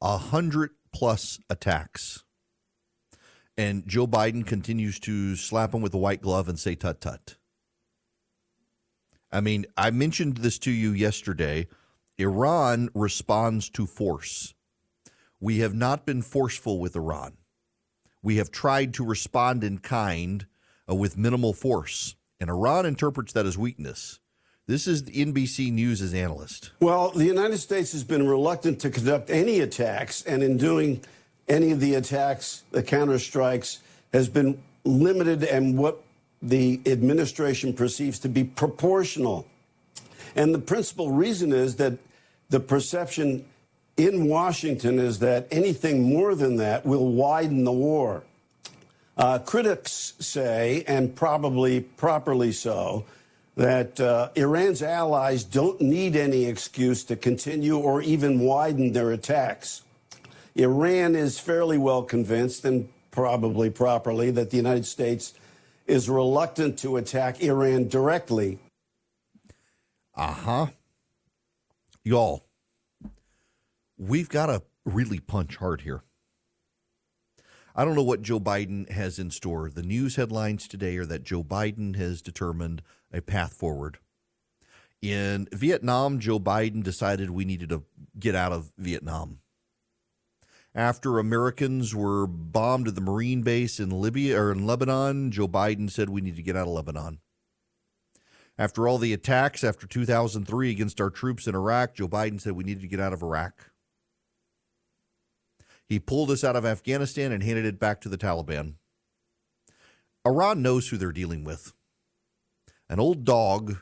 A 0.00 0.16
hundred 0.16 0.70
plus 0.94 1.40
attacks, 1.50 2.22
and 3.56 3.84
Joe 3.88 4.06
Biden 4.06 4.46
continues 4.46 5.00
to 5.00 5.34
slap 5.34 5.74
him 5.74 5.82
with 5.82 5.94
a 5.94 5.98
white 5.98 6.22
glove 6.22 6.48
and 6.48 6.56
say 6.58 6.76
"tut 6.76 7.00
tut." 7.00 7.36
I 9.36 9.42
mean, 9.42 9.66
I 9.76 9.90
mentioned 9.90 10.38
this 10.38 10.58
to 10.60 10.70
you 10.70 10.92
yesterday. 10.92 11.66
Iran 12.16 12.88
responds 12.94 13.68
to 13.68 13.84
force. 13.84 14.54
We 15.40 15.58
have 15.58 15.74
not 15.74 16.06
been 16.06 16.22
forceful 16.22 16.80
with 16.80 16.96
Iran. 16.96 17.36
We 18.22 18.36
have 18.38 18.50
tried 18.50 18.94
to 18.94 19.04
respond 19.04 19.62
in 19.62 19.80
kind 19.80 20.46
uh, 20.88 20.94
with 20.94 21.18
minimal 21.18 21.52
force. 21.52 22.16
And 22.40 22.48
Iran 22.48 22.86
interprets 22.86 23.34
that 23.34 23.44
as 23.44 23.58
weakness. 23.58 24.20
This 24.66 24.86
is 24.86 25.02
NBC 25.02 25.70
News' 25.70 26.14
analyst. 26.14 26.70
Well, 26.80 27.10
the 27.10 27.26
United 27.26 27.58
States 27.58 27.92
has 27.92 28.04
been 28.04 28.26
reluctant 28.26 28.80
to 28.80 28.90
conduct 28.90 29.28
any 29.28 29.60
attacks, 29.60 30.22
and 30.22 30.42
in 30.42 30.56
doing 30.56 31.02
any 31.46 31.72
of 31.72 31.80
the 31.80 31.96
attacks, 31.96 32.62
the 32.70 32.82
counterstrikes, 32.82 33.80
has 34.14 34.30
been 34.30 34.62
limited 34.84 35.44
and 35.44 35.76
what 35.76 36.02
the 36.48 36.80
administration 36.86 37.72
perceives 37.72 38.18
to 38.20 38.28
be 38.28 38.44
proportional. 38.44 39.46
And 40.34 40.54
the 40.54 40.58
principal 40.58 41.10
reason 41.10 41.52
is 41.52 41.76
that 41.76 41.98
the 42.50 42.60
perception 42.60 43.44
in 43.96 44.28
Washington 44.28 44.98
is 44.98 45.18
that 45.20 45.48
anything 45.50 46.02
more 46.02 46.34
than 46.34 46.56
that 46.56 46.84
will 46.84 47.08
widen 47.08 47.64
the 47.64 47.72
war. 47.72 48.22
Uh, 49.16 49.38
critics 49.38 50.12
say, 50.18 50.84
and 50.86 51.16
probably 51.16 51.80
properly 51.80 52.52
so, 52.52 53.04
that 53.56 53.98
uh, 53.98 54.28
Iran's 54.36 54.82
allies 54.82 55.42
don't 55.42 55.80
need 55.80 56.14
any 56.14 56.44
excuse 56.44 57.02
to 57.04 57.16
continue 57.16 57.78
or 57.78 58.02
even 58.02 58.40
widen 58.40 58.92
their 58.92 59.12
attacks. 59.12 59.82
Iran 60.54 61.16
is 61.16 61.38
fairly 61.38 61.78
well 61.78 62.02
convinced, 62.02 62.66
and 62.66 62.88
probably 63.10 63.70
properly, 63.70 64.30
that 64.30 64.50
the 64.50 64.58
United 64.58 64.84
States 64.84 65.32
is 65.86 66.08
reluctant 66.08 66.78
to 66.80 66.96
attack 66.96 67.40
Iran 67.42 67.88
directly. 67.88 68.58
Uh 70.14 70.32
huh. 70.32 70.66
Y'all, 72.04 72.46
we've 73.98 74.28
got 74.28 74.46
to 74.46 74.62
really 74.84 75.18
punch 75.18 75.56
hard 75.56 75.82
here. 75.82 76.02
I 77.74 77.84
don't 77.84 77.94
know 77.94 78.02
what 78.02 78.22
Joe 78.22 78.40
Biden 78.40 78.90
has 78.90 79.18
in 79.18 79.30
store. 79.30 79.68
The 79.68 79.82
news 79.82 80.16
headlines 80.16 80.66
today 80.66 80.96
are 80.96 81.04
that 81.04 81.24
Joe 81.24 81.44
Biden 81.44 81.96
has 81.96 82.22
determined 82.22 82.80
a 83.12 83.20
path 83.20 83.52
forward. 83.52 83.98
In 85.02 85.46
Vietnam, 85.52 86.18
Joe 86.18 86.40
Biden 86.40 86.82
decided 86.82 87.30
we 87.30 87.44
needed 87.44 87.68
to 87.68 87.82
get 88.18 88.34
out 88.34 88.52
of 88.52 88.72
Vietnam 88.78 89.40
after 90.76 91.18
Americans 91.18 91.94
were 91.94 92.26
bombed 92.26 92.86
at 92.86 92.94
the 92.94 93.00
Marine 93.00 93.40
base 93.40 93.80
in 93.80 93.88
Libya 93.88 94.38
or 94.38 94.52
in 94.52 94.66
Lebanon, 94.66 95.30
Joe 95.30 95.48
Biden 95.48 95.90
said 95.90 96.10
we 96.10 96.20
need 96.20 96.36
to 96.36 96.42
get 96.42 96.54
out 96.54 96.68
of 96.68 96.74
Lebanon. 96.74 97.20
After 98.58 98.86
all 98.86 98.98
the 98.98 99.14
attacks 99.14 99.64
after 99.64 99.86
2003 99.86 100.70
against 100.70 101.00
our 101.00 101.08
troops 101.08 101.46
in 101.46 101.54
Iraq, 101.54 101.94
Joe 101.94 102.08
Biden 102.08 102.38
said 102.38 102.52
we 102.52 102.64
needed 102.64 102.82
to 102.82 102.88
get 102.88 103.00
out 103.00 103.14
of 103.14 103.22
Iraq. 103.22 103.70
He 105.86 105.98
pulled 105.98 106.30
us 106.30 106.44
out 106.44 106.56
of 106.56 106.66
Afghanistan 106.66 107.32
and 107.32 107.42
handed 107.42 107.64
it 107.64 107.78
back 107.78 108.02
to 108.02 108.10
the 108.10 108.18
Taliban. 108.18 108.74
Iran 110.26 110.60
knows 110.60 110.88
who 110.88 110.98
they're 110.98 111.12
dealing 111.12 111.42
with. 111.42 111.72
An 112.90 113.00
old 113.00 113.24
dog 113.24 113.78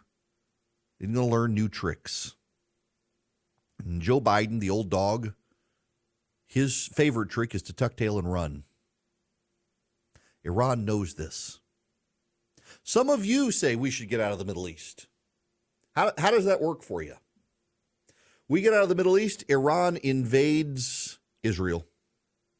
isn't 1.00 1.12
going 1.12 1.28
to 1.28 1.32
learn 1.32 1.54
new 1.54 1.68
tricks. 1.68 2.36
And 3.84 4.00
Joe 4.00 4.20
Biden, 4.20 4.60
the 4.60 4.70
old 4.70 4.90
dog, 4.90 5.32
his 6.54 6.86
favorite 6.94 7.30
trick 7.30 7.52
is 7.52 7.62
to 7.62 7.72
tuck 7.72 7.96
tail 7.96 8.16
and 8.16 8.32
run. 8.32 8.62
Iran 10.44 10.84
knows 10.84 11.14
this. 11.14 11.58
Some 12.84 13.10
of 13.10 13.24
you 13.24 13.50
say 13.50 13.74
we 13.74 13.90
should 13.90 14.08
get 14.08 14.20
out 14.20 14.30
of 14.30 14.38
the 14.38 14.44
Middle 14.44 14.68
East. 14.68 15.08
How, 15.96 16.12
how 16.16 16.30
does 16.30 16.44
that 16.44 16.60
work 16.60 16.84
for 16.84 17.02
you? 17.02 17.16
We 18.46 18.60
get 18.60 18.72
out 18.72 18.84
of 18.84 18.88
the 18.88 18.94
Middle 18.94 19.18
East, 19.18 19.42
Iran 19.48 19.98
invades 20.00 21.18
Israel, 21.42 21.86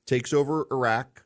takes 0.09 0.33
over 0.33 0.67
Iraq, 0.73 1.25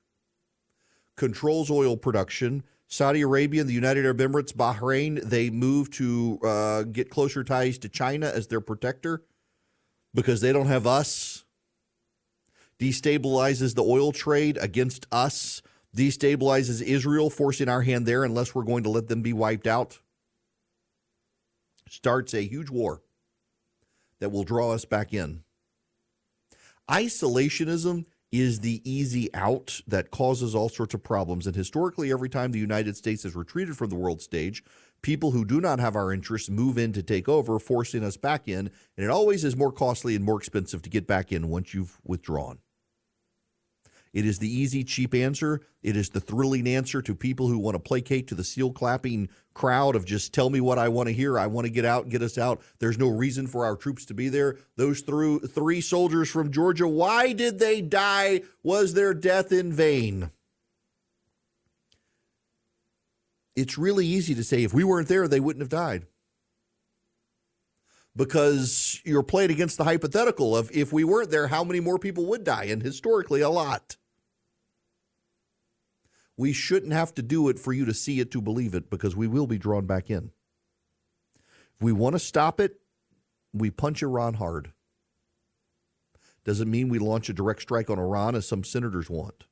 controls 1.16 1.70
oil 1.70 1.96
production. 1.96 2.64
Saudi 2.86 3.22
Arabia 3.22 3.62
and 3.62 3.70
the 3.70 3.74
United 3.74 4.04
Arab 4.04 4.18
Emirates, 4.18 4.52
Bahrain, 4.52 5.22
they 5.22 5.48
move 5.48 5.90
to 5.92 6.38
uh, 6.44 6.82
get 6.82 7.08
closer 7.08 7.42
ties 7.42 7.78
to 7.78 7.88
China 7.88 8.26
as 8.26 8.48
their 8.48 8.60
protector 8.60 9.22
because 10.12 10.42
they 10.42 10.52
don't 10.52 10.66
have 10.66 10.86
us 10.86 11.37
destabilizes 12.78 13.74
the 13.74 13.82
oil 13.82 14.12
trade 14.12 14.58
against 14.60 15.06
us, 15.10 15.62
destabilizes 15.96 16.82
Israel, 16.82 17.30
forcing 17.30 17.68
our 17.68 17.82
hand 17.82 18.06
there 18.06 18.24
unless 18.24 18.54
we're 18.54 18.62
going 18.62 18.84
to 18.84 18.90
let 18.90 19.08
them 19.08 19.22
be 19.22 19.32
wiped 19.32 19.66
out, 19.66 19.98
starts 21.88 22.34
a 22.34 22.42
huge 22.42 22.70
war 22.70 23.02
that 24.20 24.30
will 24.30 24.44
draw 24.44 24.72
us 24.72 24.84
back 24.84 25.12
in. 25.12 25.42
Isolationism 26.90 28.06
is 28.30 28.60
the 28.60 28.82
easy 28.90 29.32
out 29.34 29.80
that 29.86 30.10
causes 30.10 30.54
all 30.54 30.68
sorts 30.68 30.94
of 30.94 31.02
problems. 31.02 31.46
And 31.46 31.56
historically, 31.56 32.12
every 32.12 32.28
time 32.28 32.52
the 32.52 32.58
United 32.58 32.96
States 32.96 33.22
has 33.22 33.34
retreated 33.34 33.76
from 33.76 33.88
the 33.88 33.96
world 33.96 34.20
stage, 34.20 34.62
people 35.02 35.30
who 35.30 35.44
do 35.44 35.60
not 35.60 35.80
have 35.80 35.96
our 35.96 36.12
interests 36.12 36.50
move 36.50 36.76
in 36.76 36.92
to 36.92 37.02
take 37.02 37.28
over, 37.28 37.58
forcing 37.58 38.04
us 38.04 38.16
back 38.16 38.46
in. 38.46 38.70
And 38.96 39.04
it 39.04 39.10
always 39.10 39.44
is 39.44 39.56
more 39.56 39.72
costly 39.72 40.14
and 40.14 40.24
more 40.24 40.38
expensive 40.38 40.82
to 40.82 40.90
get 40.90 41.06
back 41.06 41.32
in 41.32 41.48
once 41.48 41.72
you've 41.72 41.98
withdrawn. 42.04 42.58
It 44.12 44.24
is 44.24 44.38
the 44.38 44.48
easy, 44.48 44.84
cheap 44.84 45.14
answer. 45.14 45.60
It 45.82 45.96
is 45.96 46.10
the 46.10 46.20
thrilling 46.20 46.66
answer 46.66 47.02
to 47.02 47.14
people 47.14 47.48
who 47.48 47.58
want 47.58 47.74
to 47.74 47.78
placate 47.78 48.26
to 48.28 48.34
the 48.34 48.44
seal 48.44 48.72
clapping 48.72 49.28
crowd 49.54 49.96
of 49.96 50.04
just 50.04 50.32
tell 50.32 50.50
me 50.50 50.60
what 50.60 50.78
I 50.78 50.88
want 50.88 51.08
to 51.08 51.12
hear. 51.12 51.38
I 51.38 51.46
want 51.46 51.66
to 51.66 51.72
get 51.72 51.84
out, 51.84 52.08
get 52.08 52.22
us 52.22 52.38
out. 52.38 52.62
There's 52.78 52.98
no 52.98 53.08
reason 53.08 53.46
for 53.46 53.64
our 53.64 53.76
troops 53.76 54.04
to 54.06 54.14
be 54.14 54.28
there. 54.28 54.56
Those 54.76 55.00
through 55.00 55.40
three 55.40 55.80
soldiers 55.80 56.30
from 56.30 56.50
Georgia, 56.50 56.88
why 56.88 57.32
did 57.32 57.58
they 57.58 57.80
die? 57.80 58.42
Was 58.62 58.94
their 58.94 59.14
death 59.14 59.52
in 59.52 59.72
vain? 59.72 60.30
It's 63.56 63.76
really 63.76 64.06
easy 64.06 64.34
to 64.36 64.44
say 64.44 64.62
if 64.62 64.72
we 64.72 64.84
weren't 64.84 65.08
there, 65.08 65.26
they 65.26 65.40
wouldn't 65.40 65.62
have 65.62 65.68
died 65.68 66.06
because 68.18 69.00
you're 69.04 69.22
playing 69.22 69.50
against 69.50 69.78
the 69.78 69.84
hypothetical 69.84 70.56
of 70.56 70.70
if 70.72 70.92
we 70.92 71.04
weren't 71.04 71.30
there, 71.30 71.46
how 71.46 71.62
many 71.62 71.80
more 71.80 71.98
people 71.98 72.26
would 72.26 72.44
die? 72.44 72.64
And 72.64 72.82
historically, 72.82 73.40
a 73.40 73.48
lot. 73.48 73.96
We 76.38 76.54
shouldn't 76.54 76.94
have 76.94 77.12
to 77.16 77.22
do 77.22 77.50
it 77.50 77.58
for 77.58 77.74
you 77.74 77.84
to 77.84 77.92
see 77.92 78.20
it 78.20 78.30
to 78.30 78.40
believe 78.40 78.74
it 78.74 78.88
because 78.88 79.14
we 79.14 79.26
will 79.26 79.46
be 79.46 79.58
drawn 79.58 79.84
back 79.84 80.08
in. 80.08 80.30
If 81.76 81.82
we 81.82 81.92
want 81.92 82.14
to 82.14 82.18
stop 82.18 82.60
it, 82.60 82.80
we 83.52 83.70
punch 83.70 84.02
Iran 84.02 84.34
hard. 84.34 84.72
Doesn't 86.44 86.70
mean 86.70 86.88
we 86.88 86.98
launch 86.98 87.28
a 87.28 87.34
direct 87.34 87.60
strike 87.60 87.90
on 87.90 87.98
Iran 87.98 88.34
as 88.34 88.48
some 88.48 88.64
senators 88.64 89.10
want. 89.10 89.44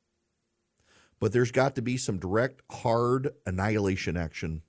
But 1.20 1.32
there's 1.32 1.50
got 1.50 1.74
to 1.74 1.82
be 1.82 1.98
some 1.98 2.18
direct, 2.18 2.62
hard 2.70 3.34
annihilation 3.44 4.16
action. 4.16 4.62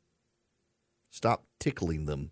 Stop 1.09 1.45
tickling 1.59 2.05
them 2.05 2.31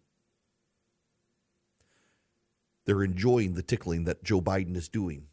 they're 2.85 3.03
enjoying 3.03 3.55
the 3.55 3.63
tickling 3.63 4.05
that 4.05 4.23
Joe 4.23 4.41
Biden 4.41 4.75
is 4.75 4.87
doing. 4.87 5.27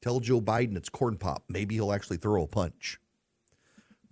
Tell 0.00 0.20
Joe 0.20 0.40
Biden 0.40 0.76
it's 0.76 0.88
corn 0.88 1.16
pop. 1.16 1.44
Maybe 1.48 1.74
he'll 1.74 1.92
actually 1.92 2.18
throw 2.18 2.42
a 2.44 2.46
punch. 2.46 2.98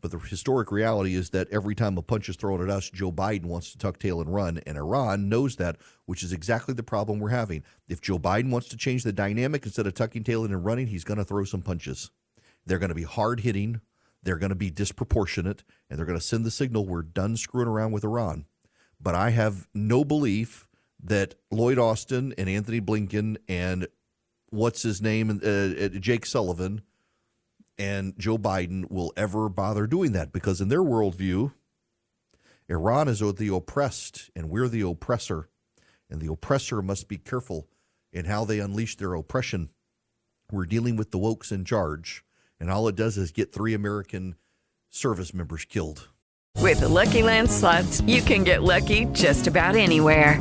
But 0.00 0.10
the 0.10 0.18
historic 0.18 0.70
reality 0.70 1.14
is 1.14 1.30
that 1.30 1.48
every 1.50 1.74
time 1.74 1.96
a 1.96 2.02
punch 2.02 2.28
is 2.28 2.36
thrown 2.36 2.62
at 2.62 2.70
us, 2.70 2.90
Joe 2.90 3.10
Biden 3.10 3.46
wants 3.46 3.72
to 3.72 3.78
tuck 3.78 3.98
tail 3.98 4.20
and 4.20 4.32
run. 4.32 4.60
And 4.66 4.76
Iran 4.76 5.28
knows 5.28 5.56
that, 5.56 5.78
which 6.04 6.22
is 6.22 6.32
exactly 6.32 6.74
the 6.74 6.82
problem 6.82 7.18
we're 7.18 7.30
having. 7.30 7.64
If 7.88 8.00
Joe 8.00 8.18
Biden 8.18 8.50
wants 8.50 8.68
to 8.68 8.76
change 8.76 9.02
the 9.02 9.12
dynamic 9.12 9.64
instead 9.64 9.86
of 9.86 9.94
tucking 9.94 10.24
tail 10.24 10.44
and 10.44 10.64
running, 10.64 10.88
he's 10.88 11.04
going 11.04 11.18
to 11.18 11.24
throw 11.24 11.44
some 11.44 11.62
punches. 11.62 12.10
They're 12.66 12.78
going 12.78 12.90
to 12.90 12.94
be 12.94 13.04
hard 13.04 13.40
hitting, 13.40 13.80
they're 14.22 14.38
going 14.38 14.50
to 14.50 14.56
be 14.56 14.70
disproportionate, 14.70 15.62
and 15.88 15.98
they're 15.98 16.06
going 16.06 16.18
to 16.18 16.24
send 16.24 16.44
the 16.44 16.50
signal 16.50 16.84
we're 16.84 17.02
done 17.02 17.36
screwing 17.36 17.68
around 17.68 17.92
with 17.92 18.04
Iran. 18.04 18.46
But 19.00 19.14
I 19.14 19.30
have 19.30 19.66
no 19.74 20.04
belief 20.04 20.66
that 21.02 21.34
Lloyd 21.50 21.78
Austin 21.78 22.34
and 22.36 22.48
Antony 22.48 22.80
Blinken 22.80 23.36
and 23.48 23.86
what's 24.50 24.82
his 24.82 25.02
name, 25.02 25.40
uh, 25.42 25.46
uh, 25.46 25.88
Jake 25.88 26.26
Sullivan 26.26 26.82
and 27.78 28.14
Joe 28.18 28.38
Biden 28.38 28.90
will 28.90 29.12
ever 29.16 29.48
bother 29.48 29.86
doing 29.86 30.12
that 30.12 30.32
because 30.32 30.60
in 30.60 30.68
their 30.68 30.82
worldview, 30.82 31.52
Iran 32.68 33.08
is 33.08 33.20
the 33.20 33.54
oppressed, 33.54 34.30
and 34.34 34.50
we're 34.50 34.68
the 34.68 34.80
oppressor. 34.80 35.48
And 36.10 36.20
the 36.20 36.32
oppressor 36.32 36.82
must 36.82 37.08
be 37.08 37.18
careful 37.18 37.68
in 38.12 38.24
how 38.24 38.44
they 38.44 38.60
unleash 38.60 38.96
their 38.96 39.14
oppression. 39.14 39.70
We're 40.50 40.66
dealing 40.66 40.96
with 40.96 41.10
the 41.10 41.18
wokes 41.18 41.52
in 41.52 41.64
charge, 41.64 42.24
and 42.60 42.70
all 42.70 42.88
it 42.88 42.96
does 42.96 43.18
is 43.18 43.32
get 43.32 43.52
three 43.52 43.74
American 43.74 44.36
service 44.90 45.34
members 45.34 45.64
killed. 45.64 46.08
With 46.60 46.80
the 46.80 46.88
Lucky 46.88 47.22
Land 47.22 47.50
slots, 47.50 48.00
you 48.02 48.22
can 48.22 48.42
get 48.42 48.62
lucky 48.62 49.04
just 49.06 49.46
about 49.46 49.76
anywhere. 49.76 50.40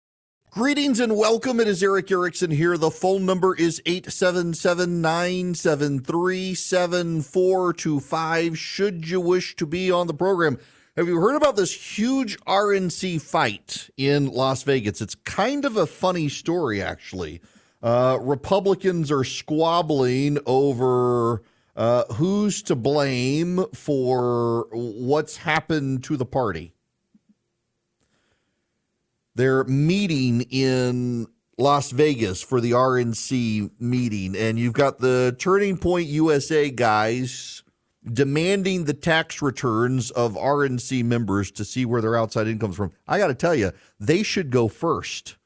Greetings 0.51 0.99
and 0.99 1.15
welcome. 1.15 1.61
It 1.61 1.69
is 1.69 1.81
Erick 1.81 2.11
Erickson 2.11 2.51
here. 2.51 2.77
The 2.77 2.91
phone 2.91 3.25
number 3.25 3.55
is 3.55 3.81
877 3.85 4.99
973 4.99 6.55
7425. 6.55 8.57
Should 8.57 9.09
you 9.09 9.21
wish 9.21 9.55
to 9.55 9.65
be 9.65 9.89
on 9.89 10.07
the 10.07 10.13
program, 10.13 10.59
have 10.97 11.07
you 11.07 11.21
heard 11.21 11.37
about 11.37 11.55
this 11.55 11.97
huge 11.97 12.37
RNC 12.39 13.21
fight 13.21 13.91
in 13.95 14.25
Las 14.25 14.63
Vegas? 14.63 14.99
It's 14.99 15.15
kind 15.15 15.63
of 15.63 15.77
a 15.77 15.87
funny 15.87 16.27
story, 16.27 16.81
actually. 16.81 17.39
Uh, 17.81 18.17
Republicans 18.19 19.09
are 19.09 19.23
squabbling 19.23 20.37
over 20.45 21.43
uh, 21.77 22.03
who's 22.15 22.61
to 22.63 22.75
blame 22.75 23.63
for 23.73 24.67
what's 24.73 25.37
happened 25.37 26.03
to 26.03 26.17
the 26.17 26.25
party. 26.25 26.73
They're 29.35 29.63
meeting 29.63 30.41
in 30.49 31.27
Las 31.57 31.91
Vegas 31.91 32.41
for 32.41 32.59
the 32.59 32.71
RNC 32.71 33.71
meeting, 33.79 34.35
and 34.35 34.59
you've 34.59 34.73
got 34.73 34.99
the 34.99 35.35
Turning 35.39 35.77
Point 35.77 36.07
USA 36.07 36.69
guys 36.69 37.63
demanding 38.03 38.85
the 38.85 38.93
tax 38.93 39.41
returns 39.41 40.11
of 40.11 40.33
RNC 40.33 41.05
members 41.05 41.51
to 41.51 41.63
see 41.63 41.85
where 41.85 42.01
their 42.01 42.17
outside 42.17 42.47
incomes 42.47 42.75
from. 42.75 42.91
I 43.07 43.19
got 43.19 43.27
to 43.27 43.35
tell 43.35 43.55
you, 43.55 43.71
they 43.99 44.23
should 44.23 44.49
go 44.49 44.67
first. 44.67 45.37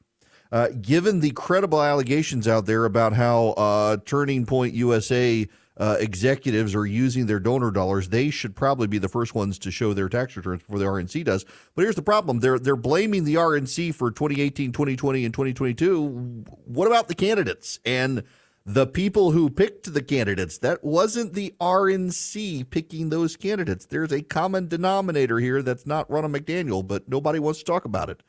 Uh, 0.51 0.69
given 0.81 1.19
the 1.19 1.31
credible 1.31 1.81
allegations 1.81 2.47
out 2.47 2.65
there 2.65 2.85
about 2.85 3.13
how 3.13 3.49
uh, 3.49 3.97
Turning 4.05 4.45
Point 4.45 4.73
USA 4.73 5.47
uh, 5.77 5.97
executives 5.99 6.73
are 6.73 6.85
using 6.85 7.25
their 7.25 7.39
donor 7.39 7.71
dollars, 7.71 8.09
they 8.09 8.29
should 8.29 8.55
probably 8.55 8.87
be 8.87 8.97
the 8.97 9.09
first 9.09 9.35
ones 9.35 9.59
to 9.59 9.71
show 9.71 9.93
their 9.93 10.07
tax 10.07 10.37
returns 10.37 10.61
before 10.61 10.79
the 10.79 10.85
RNC 10.85 11.25
does. 11.25 11.45
But 11.75 11.83
here's 11.83 11.95
the 11.95 12.01
problem: 12.01 12.39
they're 12.39 12.59
they're 12.59 12.75
blaming 12.75 13.25
the 13.25 13.35
RNC 13.35 13.95
for 13.95 14.11
2018, 14.11 14.71
2020, 14.71 15.25
and 15.25 15.33
2022. 15.33 16.45
What 16.65 16.87
about 16.87 17.07
the 17.07 17.15
candidates 17.15 17.79
and 17.85 18.23
the 18.65 18.87
people 18.87 19.31
who 19.31 19.49
picked 19.49 19.93
the 19.93 20.01
candidates? 20.01 20.57
That 20.59 20.83
wasn't 20.83 21.33
the 21.33 21.53
RNC 21.59 22.69
picking 22.69 23.09
those 23.09 23.35
candidates. 23.35 23.85
There's 23.85 24.13
a 24.13 24.21
common 24.21 24.69
denominator 24.69 25.39
here 25.39 25.61
that's 25.61 25.85
not 25.85 26.09
Ronna 26.09 26.33
McDaniel, 26.33 26.87
but 26.87 27.09
nobody 27.09 27.39
wants 27.39 27.59
to 27.59 27.65
talk 27.65 27.83
about 27.83 28.09
it. 28.09 28.23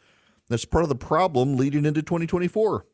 That's 0.49 0.65
part 0.65 0.85
of 0.85 0.89
the 0.89 0.97
problem 0.97 1.57
leading 1.57 1.85
into 1.85 2.03
2024 2.03 2.87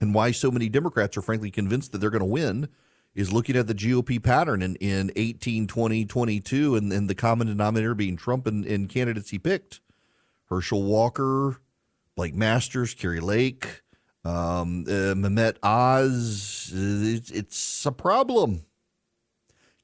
and 0.00 0.14
why 0.14 0.30
so 0.32 0.50
many 0.50 0.68
Democrats 0.68 1.16
are 1.16 1.22
frankly 1.22 1.50
convinced 1.50 1.92
that 1.92 1.98
they're 1.98 2.10
going 2.10 2.20
to 2.20 2.26
win 2.26 2.68
is 3.14 3.32
looking 3.32 3.56
at 3.56 3.66
the 3.66 3.74
GOP 3.74 4.22
pattern 4.22 4.62
in, 4.62 4.76
in 4.76 5.12
18, 5.14 5.66
20, 5.66 6.04
22, 6.04 6.76
and, 6.76 6.92
and 6.92 7.08
the 7.08 7.14
common 7.14 7.46
denominator 7.46 7.94
being 7.94 8.16
Trump 8.16 8.46
and, 8.46 8.64
and 8.66 8.88
candidates 8.88 9.30
he 9.30 9.38
picked. 9.38 9.80
Herschel 10.46 10.82
Walker, 10.82 11.60
Blake 12.16 12.34
Masters, 12.34 12.94
Kari 12.94 13.20
Lake, 13.20 13.82
um, 14.24 14.84
uh, 14.88 15.14
Mehmet 15.14 15.56
Oz. 15.62 16.72
It's, 16.74 17.30
it's 17.30 17.86
a 17.86 17.92
problem. 17.92 18.64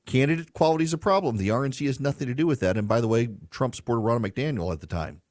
Candidate 0.06 0.52
quality 0.52 0.84
is 0.84 0.92
a 0.92 0.98
problem. 0.98 1.36
The 1.36 1.48
RNC 1.48 1.86
has 1.86 2.00
nothing 2.00 2.26
to 2.26 2.34
do 2.34 2.46
with 2.46 2.60
that. 2.60 2.76
And 2.76 2.88
by 2.88 3.00
the 3.00 3.08
way, 3.08 3.28
Trump 3.50 3.74
supported 3.74 4.02
Ronna 4.02 4.26
McDaniel 4.26 4.72
at 4.72 4.80
the 4.80 4.86
time. 4.86 5.22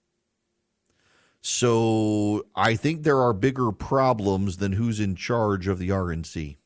So 1.41 2.45
I 2.55 2.75
think 2.75 3.03
there 3.03 3.19
are 3.19 3.33
bigger 3.33 3.71
problems 3.71 4.57
than 4.57 4.73
who's 4.73 4.99
in 4.99 5.15
charge 5.15 5.67
of 5.67 5.79
the 5.79 5.89
RNC. 5.89 6.57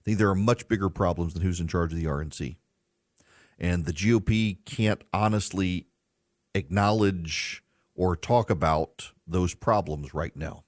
I 0.00 0.02
think 0.04 0.18
there 0.18 0.30
are 0.30 0.34
much 0.34 0.68
bigger 0.68 0.88
problems 0.88 1.34
than 1.34 1.42
who's 1.42 1.60
in 1.60 1.68
charge 1.68 1.92
of 1.92 1.98
the 1.98 2.06
RNC. 2.06 2.56
And 3.58 3.84
the 3.84 3.92
GOP 3.92 4.64
can't 4.64 5.02
honestly 5.12 5.86
acknowledge 6.54 7.62
or 7.94 8.16
talk 8.16 8.48
about 8.48 9.12
those 9.26 9.54
problems 9.54 10.14
right 10.14 10.34
now 10.34 10.64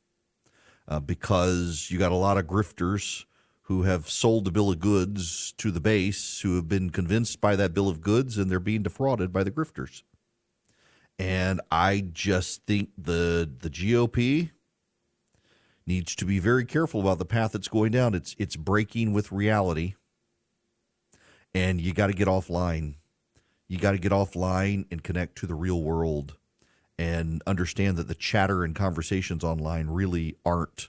uh, 0.87 1.01
because 1.01 1.89
you 1.91 1.99
got 1.99 2.13
a 2.13 2.17
lot 2.17 2.37
of 2.37 2.47
grifters 2.47 3.25
who 3.63 3.85
have 3.85 4.11
sold 4.11 4.45
the 4.45 4.51
bill 4.51 4.71
of 4.71 4.81
goods 4.81 5.53
to 5.57 5.71
the 5.71 5.81
base 5.81 6.41
who 6.41 6.57
have 6.57 6.69
been 6.69 6.91
convinced 6.91 7.41
by 7.41 7.57
that 7.57 7.73
bill 7.73 7.89
of 7.89 8.03
goods 8.03 8.37
and 8.37 8.51
they're 8.51 8.61
being 8.61 8.83
defrauded 8.83 9.33
by 9.33 9.43
the 9.43 9.51
grifters. 9.51 10.03
And 11.19 11.61
I 11.71 12.05
just 12.13 12.67
think 12.67 12.91
the 12.99 13.51
the 13.61 13.71
GOP 13.71 14.51
needs 15.87 16.15
to 16.17 16.25
be 16.25 16.39
very 16.39 16.65
careful 16.65 17.01
about 17.01 17.19
the 17.19 17.25
path 17.25 17.55
it's 17.55 17.69
going 17.69 17.93
down. 17.93 18.15
It's 18.15 18.35
it's 18.39 18.57
breaking 18.57 19.13
with 19.13 19.33
reality. 19.33 19.95
And 21.55 21.81
you 21.81 21.93
got 21.93 22.07
to 22.07 22.13
get 22.15 22.29
offline. 22.29 22.95
You 23.69 23.79
got 23.79 23.93
to 23.93 23.99
get 23.99 24.13
offline 24.13 24.87
and 24.91 25.03
connect 25.03 25.37
to 25.39 25.47
the 25.47 25.55
real 25.55 25.83
world 25.83 26.37
and 26.99 27.43
understand 27.47 27.97
that 27.97 28.09
the 28.09 28.15
chatter 28.15 28.65
and 28.65 28.75
conversations 28.75 29.45
online 29.45 29.89
really 29.89 30.37
aren't 30.45 30.89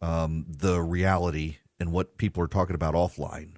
um, 0.00 0.46
the 0.48 0.80
reality 0.80 1.56
and 1.78 1.92
what 1.92 2.18
people 2.18 2.42
are 2.42 2.48
talking 2.48 2.74
about 2.74 2.94
offline. 2.94 3.56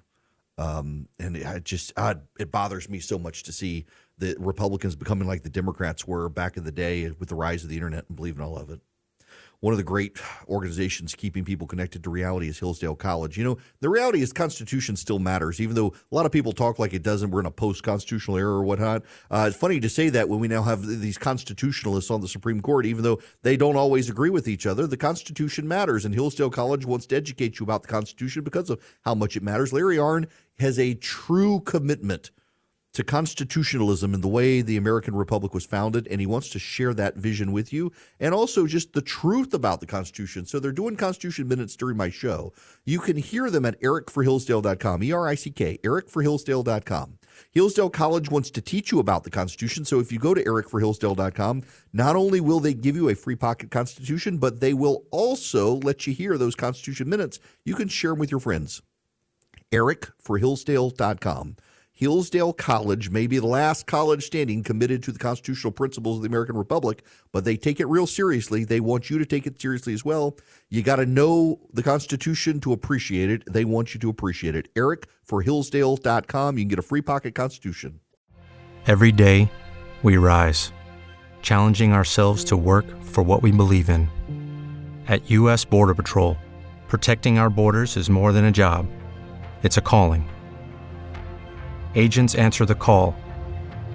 Um, 0.57 1.07
and 1.19 1.37
it 1.37 1.63
just 1.65 1.93
uh, 1.97 2.15
it 2.39 2.51
bothers 2.51 2.89
me 2.89 2.99
so 2.99 3.19
much 3.19 3.43
to 3.43 3.51
see 3.51 3.85
the 4.17 4.35
Republicans 4.39 4.95
becoming 4.95 5.27
like 5.27 5.43
the 5.43 5.49
Democrats 5.49 6.07
were 6.07 6.29
back 6.29 6.57
in 6.57 6.63
the 6.63 6.71
day 6.71 7.11
with 7.19 7.29
the 7.29 7.35
rise 7.35 7.63
of 7.63 7.69
the 7.69 7.75
internet 7.75 8.05
and 8.07 8.15
believing 8.15 8.41
all 8.41 8.57
of 8.57 8.71
it 8.71 8.81
one 9.59 9.73
of 9.73 9.77
the 9.77 9.83
great 9.83 10.17
organizations 10.47 11.15
keeping 11.15 11.43
people 11.43 11.65
connected 11.65 12.03
to 12.03 12.09
reality 12.09 12.47
is 12.47 12.59
Hillsdale 12.59 12.95
College. 12.95 13.37
You 13.37 13.43
know, 13.43 13.57
the 13.79 13.89
reality 13.89 14.21
is 14.21 14.31
Constitution 14.31 14.95
still 14.95 15.19
matters, 15.19 15.59
even 15.59 15.75
though 15.75 15.93
a 16.11 16.15
lot 16.15 16.25
of 16.25 16.31
people 16.31 16.51
talk 16.51 16.77
like 16.77 16.93
it 16.93 17.03
doesn't. 17.03 17.31
We're 17.31 17.39
in 17.39 17.47
a 17.47 17.51
post-constitutional 17.51 18.37
era 18.37 18.51
or 18.51 18.63
whatnot. 18.63 19.03
Uh, 19.31 19.45
it's 19.47 19.57
funny 19.57 19.79
to 19.79 19.89
say 19.89 20.09
that 20.09 20.29
when 20.29 20.39
we 20.39 20.47
now 20.47 20.61
have 20.61 20.85
these 20.85 21.17
constitutionalists 21.17 22.11
on 22.11 22.21
the 22.21 22.27
Supreme 22.27 22.61
Court, 22.61 22.85
even 22.85 23.03
though 23.03 23.19
they 23.41 23.57
don't 23.57 23.75
always 23.75 24.09
agree 24.09 24.29
with 24.29 24.47
each 24.47 24.65
other. 24.65 24.85
The 24.85 24.97
Constitution 24.97 25.67
matters, 25.67 26.05
and 26.05 26.13
Hillsdale 26.13 26.49
College 26.49 26.85
wants 26.85 27.07
to 27.07 27.15
educate 27.15 27.59
you 27.59 27.63
about 27.63 27.81
the 27.81 27.89
Constitution 27.89 28.43
because 28.43 28.69
of 28.69 28.79
how 29.01 29.15
much 29.15 29.35
it 29.35 29.43
matters. 29.43 29.73
Larry 29.73 29.97
Arnn 29.97 30.27
has 30.59 30.77
a 30.77 30.93
true 30.95 31.59
commitment 31.61 32.31
to 32.97 33.03
constitutionalism 33.03 34.15
and 34.15 34.23
the 34.23 34.27
way 34.27 34.59
the 34.63 34.75
American 34.75 35.15
Republic 35.15 35.53
was 35.53 35.67
founded, 35.67 36.07
and 36.07 36.19
he 36.19 36.25
wants 36.25 36.49
to 36.49 36.57
share 36.57 36.95
that 36.95 37.15
vision 37.15 37.51
with 37.51 37.71
you, 37.71 37.91
and 38.19 38.33
also 38.33 38.65
just 38.65 38.93
the 38.93 39.03
truth 39.03 39.53
about 39.53 39.81
the 39.81 39.85
Constitution. 39.85 40.47
So 40.47 40.59
they're 40.59 40.71
doing 40.71 40.95
Constitution 40.95 41.47
minutes 41.47 41.75
during 41.75 41.95
my 41.95 42.09
show. 42.09 42.53
You 42.85 42.97
can 42.97 43.15
hear 43.15 43.51
them 43.51 43.65
at 43.65 43.79
erickforhillsdale.com, 43.81 45.03
E-R-I-C-K, 45.03 45.77
erickforhillsdale.com. 45.83 47.19
Hillsdale 47.51 47.91
College 47.91 48.31
wants 48.31 48.49
to 48.49 48.61
teach 48.61 48.91
you 48.91 48.97
about 48.97 49.23
the 49.23 49.29
Constitution, 49.29 49.85
so 49.85 49.99
if 49.99 50.11
you 50.11 50.17
go 50.17 50.33
to 50.33 50.43
erickforhillsdale.com, 50.43 51.61
not 51.93 52.15
only 52.15 52.41
will 52.41 52.59
they 52.59 52.73
give 52.73 52.95
you 52.95 53.09
a 53.09 53.15
free 53.15 53.35
pocket 53.35 53.69
Constitution, 53.69 54.39
but 54.39 54.59
they 54.59 54.73
will 54.73 55.03
also 55.11 55.75
let 55.75 56.07
you 56.07 56.15
hear 56.15 56.35
those 56.35 56.55
Constitution 56.55 57.07
minutes. 57.07 57.37
You 57.63 57.75
can 57.75 57.89
share 57.89 58.13
them 58.13 58.19
with 58.19 58.31
your 58.31 58.39
friends. 58.39 58.81
erickforhillsdale.com. 59.71 61.57
Hillsdale 61.97 62.53
College 62.53 63.09
may 63.09 63.25
be 63.25 63.39
the 63.39 63.47
last 63.47 63.87
college 63.87 64.27
standing 64.27 64.61
committed 64.61 65.01
to 65.01 65.11
the 65.11 65.17
constitutional 65.17 65.71
principles 65.71 66.17
of 66.17 66.21
the 66.21 66.27
American 66.27 66.55
Republic, 66.55 67.03
but 67.31 67.43
they 67.43 67.57
take 67.57 67.79
it 67.79 67.87
real 67.87 68.05
seriously. 68.05 68.63
They 68.63 68.79
want 68.79 69.09
you 69.09 69.17
to 69.17 69.25
take 69.25 69.47
it 69.47 69.59
seriously 69.59 69.95
as 69.95 70.05
well. 70.05 70.37
You 70.69 70.83
got 70.83 70.97
to 70.97 71.07
know 71.07 71.59
the 71.73 71.81
Constitution 71.81 72.59
to 72.61 72.71
appreciate 72.71 73.31
it. 73.31 73.51
They 73.51 73.65
want 73.65 73.95
you 73.95 73.99
to 74.01 74.09
appreciate 74.11 74.53
it. 74.53 74.69
Erick 74.75 75.09
for 75.23 75.41
Hillsdale.com. 75.41 76.59
You 76.59 76.65
can 76.65 76.69
get 76.69 76.77
a 76.77 76.83
free 76.83 77.01
pocket 77.01 77.33
Constitution. 77.33 77.99
Every 78.85 79.11
day, 79.11 79.49
we 80.03 80.17
rise, 80.17 80.71
challenging 81.41 81.93
ourselves 81.93 82.43
to 82.43 82.57
work 82.57 82.85
for 83.05 83.23
what 83.23 83.41
we 83.41 83.51
believe 83.51 83.89
in. 83.89 84.07
At 85.07 85.27
U.S. 85.31 85.65
Border 85.65 85.95
Patrol, 85.95 86.37
protecting 86.87 87.39
our 87.39 87.49
borders 87.49 87.97
is 87.97 88.07
more 88.07 88.33
than 88.33 88.45
a 88.45 88.51
job, 88.51 88.85
it's 89.63 89.77
a 89.77 89.81
calling 89.81 90.29
agents 91.95 92.35
answer 92.35 92.65
the 92.65 92.75
call, 92.75 93.15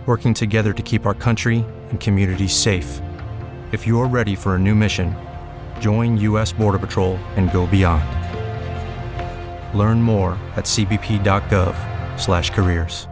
working 0.07 0.35
together 0.35 0.72
to 0.72 0.83
keep 0.83 1.07
our 1.07 1.14
country 1.14 1.64
and 1.90 2.00
communities 2.00 2.55
safe. 2.55 3.00
If 3.72 3.87
you 3.87 4.00
are 4.00 4.09
ready 4.09 4.35
for 4.35 4.57
a 4.57 4.59
new 4.59 4.74
mission, 4.74 5.14
Join 5.83 6.16
U.S. 6.18 6.52
Border 6.52 6.78
Patrol 6.78 7.16
and 7.37 7.50
go 7.50 7.66
beyond. 7.66 8.05
Learn 9.76 10.00
more 10.00 10.38
at 10.55 10.66
cbp.gov/careers. 10.66 13.09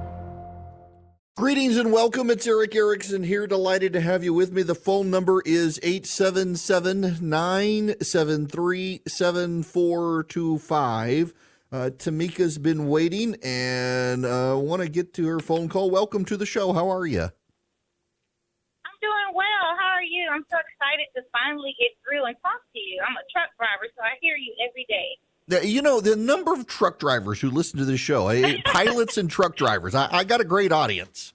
Greetings 1.37 1.77
and 1.79 1.93
welcome. 1.93 2.31
It's 2.31 2.47
Erick 2.47 2.77
Erickson 2.77 3.25
here. 3.25 3.49
Delighted 3.49 3.93
to 3.95 4.01
have 4.01 4.23
you 4.23 4.33
with 4.33 4.53
me. 4.53 4.62
The 4.62 4.77
phone 4.77 5.11
number 5.11 5.43
is 5.45 5.81
877 5.83 7.16
973 7.21 9.01
7425. 9.09 11.35
Uh, 11.72 11.88
Tamika's 11.88 12.59
been 12.59 12.88
waiting 12.88 13.37
and 13.44 14.26
uh, 14.26 14.56
want 14.56 14.83
to 14.83 14.88
get 14.88 15.14
to 15.14 15.26
her 15.28 15.38
phone 15.38 15.68
call. 15.68 15.88
Welcome 15.88 16.24
to 16.24 16.37
the 16.37 16.46
show. 16.46 16.72
How 16.72 16.90
are 16.90 17.06
you? 17.06 17.22
I'm 17.22 17.30
doing 19.00 19.35
well. 19.35 19.76
How 19.78 19.94
are 19.94 20.02
you? 20.02 20.28
I'm 20.33 20.44
so 20.50 20.56
excited 20.59 21.06
to 21.14 21.22
finally 21.30 21.76
get 21.78 21.90
through 22.02 22.24
and 22.24 22.35
talk 22.42 22.61
to 22.72 22.78
you. 22.78 23.00
I'm 23.06 23.14
a 23.14 23.22
truck 23.33 23.50
driver, 23.56 23.87
so 23.96 24.02
I 24.02 24.18
hear 24.20 24.37
you 24.37 24.52
every 24.68 24.85
day. 24.88 25.68
You 25.68 25.80
know, 25.80 26.00
the 26.00 26.16
number 26.16 26.52
of 26.52 26.66
truck 26.66 26.98
drivers 26.98 27.40
who 27.40 27.50
listen 27.50 27.78
to 27.78 27.85
this 27.85 28.00
show, 28.00 28.28
eh, 28.28 28.59
pilots 28.64 29.16
and 29.16 29.30
truck 29.30 29.54
drivers, 29.54 29.94
I, 29.94 30.09
I 30.11 30.24
got 30.24 30.40
a 30.40 30.44
great 30.44 30.72
audience. 30.72 31.35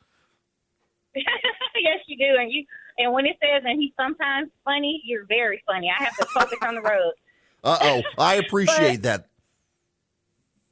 yes, 1.16 2.00
you 2.08 2.18
do. 2.18 2.36
And 2.38 2.52
you 2.52 2.66
and 2.98 3.14
when 3.14 3.26
it 3.26 3.38
says 3.42 3.64
and 3.66 3.80
he's 3.80 3.94
sometimes 3.96 4.50
funny, 4.66 5.02
you're 5.06 5.26
very 5.26 5.64
funny. 5.66 5.90
I 5.98 6.04
have 6.04 6.18
to 6.18 6.26
focus 6.26 6.58
on 6.62 6.76
the 6.76 6.82
road. 6.82 7.14
Uh 7.64 7.80
oh, 7.82 8.04
I 8.20 8.36
appreciate 8.36 9.02
that. 9.02 9.26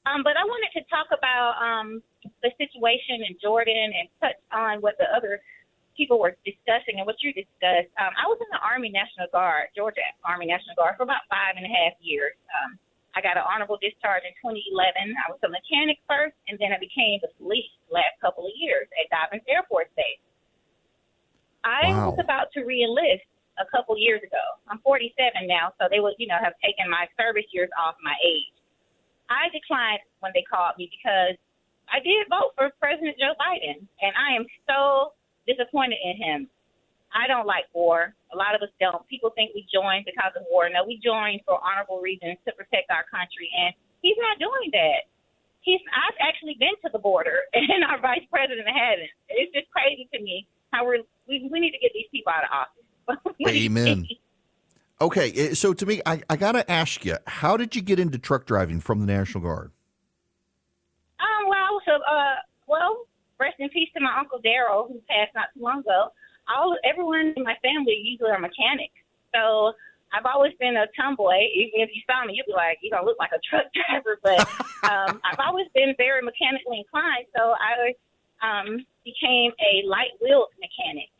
Um, 0.06 0.20
but 0.24 0.36
I 0.36 0.44
wanted 0.44 0.72
to 0.76 0.84
talk 0.92 1.08
about 1.16 1.56
um, 1.64 2.04
the 2.44 2.52
situation 2.60 3.24
in 3.24 3.40
Jordan 3.40 3.92
and 3.96 4.06
touch 4.20 4.40
on 4.52 4.84
what 4.84 5.00
the 5.00 5.08
other 5.16 5.40
people 5.96 6.20
were 6.20 6.36
discussing 6.44 7.00
and 7.00 7.06
what 7.08 7.16
you 7.24 7.32
discussed. 7.32 7.88
Um, 8.02 8.12
I 8.20 8.28
was 8.28 8.36
in 8.44 8.50
the 8.52 8.60
Army 8.60 8.92
National 8.92 9.32
Guard, 9.32 9.72
Georgia 9.78 10.04
Army 10.28 10.50
National 10.50 10.76
Guard, 10.76 11.00
for 11.00 11.08
about 11.08 11.24
five 11.32 11.56
and 11.56 11.64
a 11.64 11.72
half 11.72 11.96
years. 12.04 12.36
Um, 12.52 12.76
I 13.16 13.22
got 13.22 13.38
an 13.38 13.46
honorable 13.46 13.78
discharge 13.78 14.26
in 14.26 14.34
2011. 14.42 15.14
I 15.14 15.30
was 15.30 15.40
a 15.46 15.52
mechanic 15.54 16.02
first, 16.10 16.34
and 16.50 16.58
then 16.58 16.74
I 16.74 16.82
became 16.82 17.22
the 17.22 17.30
police 17.38 17.70
the 17.88 18.02
last 18.02 18.18
couple 18.20 18.44
of 18.50 18.54
years 18.58 18.90
at 18.98 19.06
Dobbins 19.14 19.46
Air 19.48 19.64
Force 19.70 19.88
Base. 19.96 20.20
I 21.64 21.94
Wow. 21.94 22.12
was 22.12 22.20
about 22.20 22.52
to 22.58 22.66
reenlist 22.66 23.24
a 23.62 23.70
couple 23.70 23.96
years 23.96 24.20
ago. 24.26 24.42
I'm 24.68 24.82
47 24.82 25.46
now, 25.48 25.72
so 25.80 25.86
they 25.88 26.02
would, 26.02 26.18
you 26.18 26.28
know, 26.28 26.42
have 26.42 26.58
taken 26.60 26.90
my 26.90 27.06
service 27.16 27.46
years 27.54 27.70
off 27.78 27.96
my 28.04 28.18
age. 28.26 28.52
I 29.30 29.50
declined 29.52 30.04
when 30.20 30.32
they 30.36 30.44
called 30.44 30.76
me 30.78 30.92
because 30.92 31.38
I 31.92 32.00
did 32.00 32.28
vote 32.30 32.56
for 32.56 32.72
President 32.80 33.16
Joe 33.20 33.36
Biden, 33.38 33.84
and 34.02 34.14
I 34.16 34.36
am 34.36 34.46
so 34.68 35.14
disappointed 35.48 36.00
in 36.04 36.16
him. 36.18 36.40
I 37.14 37.30
don't 37.30 37.46
like 37.46 37.70
war. 37.74 38.16
A 38.34 38.38
lot 38.38 38.58
of 38.58 38.66
us 38.66 38.74
don't. 38.82 39.06
People 39.06 39.30
think 39.38 39.54
we 39.54 39.68
joined 39.70 40.10
because 40.10 40.34
of 40.34 40.44
war. 40.50 40.66
No, 40.74 40.82
we 40.82 40.98
joined 40.98 41.46
for 41.46 41.62
honorable 41.62 42.02
reasons 42.02 42.42
to 42.50 42.52
protect 42.58 42.90
our 42.90 43.06
country, 43.14 43.48
and 43.54 43.74
he's 44.02 44.18
not 44.18 44.42
doing 44.42 44.74
that. 44.74 45.06
He's. 45.62 45.80
I've 45.94 46.18
actually 46.18 46.58
been 46.58 46.74
to 46.82 46.90
the 46.90 47.00
border, 47.00 47.46
and 47.54 47.86
our 47.86 48.02
vice 48.02 48.26
president 48.34 48.66
hasn't. 48.66 49.14
It's 49.30 49.54
just 49.54 49.70
crazy 49.70 50.10
to 50.14 50.20
me 50.22 50.50
how 50.74 50.86
we're. 50.86 51.06
We, 51.30 51.48
we 51.52 51.62
need 51.62 51.72
to 51.72 51.80
get 51.80 51.94
these 51.94 52.10
people 52.10 52.34
out 52.34 52.50
of 52.50 52.52
office. 52.52 52.84
Amen. 53.48 54.10
Okay, 55.04 55.34
eh, 55.36 55.54
so 55.54 55.74
to 55.74 55.86
me, 55.86 56.00
I, 56.06 56.24
I 56.30 56.38
got 56.38 56.54
to 56.54 56.64
ask 56.72 57.04
you, 57.04 57.18
how 57.28 57.58
did 57.58 57.76
you 57.76 57.82
get 57.82 58.00
into 58.00 58.18
truck 58.18 58.46
driving 58.46 58.80
from 58.80 59.02
the 59.02 59.06
National 59.06 59.44
Guard? 59.44 59.72
Um, 61.20 61.50
well, 61.50 61.82
a, 61.84 61.92
uh, 61.92 62.36
well, 62.68 63.04
rest 63.38 63.56
in 63.60 63.68
peace 63.68 63.90
to 63.98 64.02
my 64.02 64.18
uncle 64.18 64.40
Daryl, 64.40 64.88
who 64.88 65.02
passed 65.12 65.36
not 65.36 65.52
too 65.54 65.62
long 65.62 65.80
ago. 65.80 66.08
All 66.48 66.78
everyone 66.88 67.34
in 67.36 67.44
my 67.44 67.56
family 67.62 68.00
usually 68.02 68.32
are 68.32 68.40
mechanics, 68.40 68.96
so 69.36 69.74
I've 70.16 70.26
always 70.26 70.54
been 70.58 70.78
a 70.78 70.88
tomboy. 70.96 71.52
Even 71.52 71.84
if 71.84 71.90
you 71.92 72.02
saw 72.08 72.24
me, 72.24 72.36
you'd 72.40 72.48
be 72.48 72.54
like, 72.56 72.80
you 72.82 72.90
don't 72.90 73.04
look 73.04 73.20
like 73.20 73.32
a 73.36 73.44
truck 73.44 73.68
driver. 73.76 74.24
But 74.24 74.40
um, 74.88 75.20
I've 75.28 75.40
always 75.44 75.68
been 75.76 75.96
very 75.98 76.24
mechanically 76.24 76.80
inclined, 76.80 77.28
so 77.36 77.56
I 77.60 77.92
um, 78.40 78.86
became 79.04 79.52
a 79.60 79.84
light 79.84 80.16
wheeled 80.24 80.56
mechanic, 80.64 81.12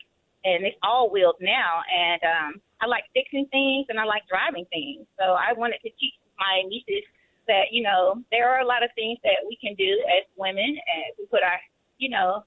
and 0.42 0.64
it's 0.64 0.80
all 0.82 1.10
wheeled 1.12 1.36
now. 1.40 1.84
And 1.92 2.20
um, 2.24 2.52
I 2.84 2.86
like 2.86 3.08
fixing 3.16 3.48
things, 3.48 3.88
and 3.88 3.96
I 3.96 4.04
like 4.04 4.28
driving 4.28 4.68
things. 4.68 5.08
So 5.16 5.32
I 5.32 5.56
wanted 5.56 5.80
to 5.80 5.90
teach 5.96 6.12
my 6.36 6.60
nieces 6.68 7.08
that 7.48 7.72
you 7.72 7.80
know 7.80 8.20
there 8.28 8.52
are 8.52 8.60
a 8.60 8.68
lot 8.68 8.84
of 8.84 8.92
things 8.92 9.16
that 9.24 9.40
we 9.48 9.56
can 9.56 9.72
do 9.80 9.88
as 10.12 10.28
women, 10.36 10.68
and 10.68 11.08
we 11.16 11.24
put 11.32 11.40
our 11.40 11.56
you 11.96 12.12
know 12.12 12.44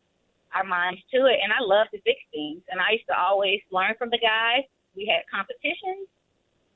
our 0.53 0.63
minds 0.63 1.01
to 1.09 1.25
it. 1.25 1.41
And 1.41 1.49
I 1.49 1.65
love 1.65 1.89
to 1.89 1.99
fix 2.05 2.21
things, 2.29 2.61
and 2.69 2.77
I 2.77 3.01
used 3.01 3.09
to 3.09 3.17
always 3.17 3.65
learn 3.73 3.97
from 3.97 4.13
the 4.13 4.21
guys. 4.21 4.69
We 4.93 5.09
had 5.09 5.25
competitions, 5.25 6.05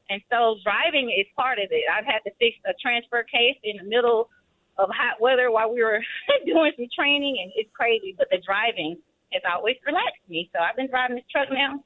and 0.09 0.25
so 0.33 0.57
driving 0.65 1.13
is 1.13 1.29
part 1.37 1.61
of 1.61 1.69
it. 1.69 1.85
I've 1.85 2.09
had 2.09 2.25
to 2.25 2.33
fix 2.41 2.57
a 2.65 2.73
transfer 2.81 3.21
case 3.29 3.61
in 3.61 3.77
the 3.77 3.85
middle 3.85 4.33
of 4.81 4.89
hot 4.89 5.21
weather 5.21 5.53
while 5.53 5.69
we 5.69 5.85
were 5.85 6.01
doing 6.49 6.73
some 6.73 6.89
training, 6.97 7.37
and 7.45 7.53
it's 7.53 7.69
crazy. 7.77 8.17
But 8.17 8.33
the 8.33 8.41
driving 8.41 8.97
has 9.37 9.45
always 9.45 9.77
relaxed 9.85 10.25
me. 10.25 10.49
So 10.49 10.57
I've 10.57 10.75
been 10.75 10.89
driving 10.89 11.21
this 11.21 11.29
truck 11.29 11.53
now. 11.53 11.77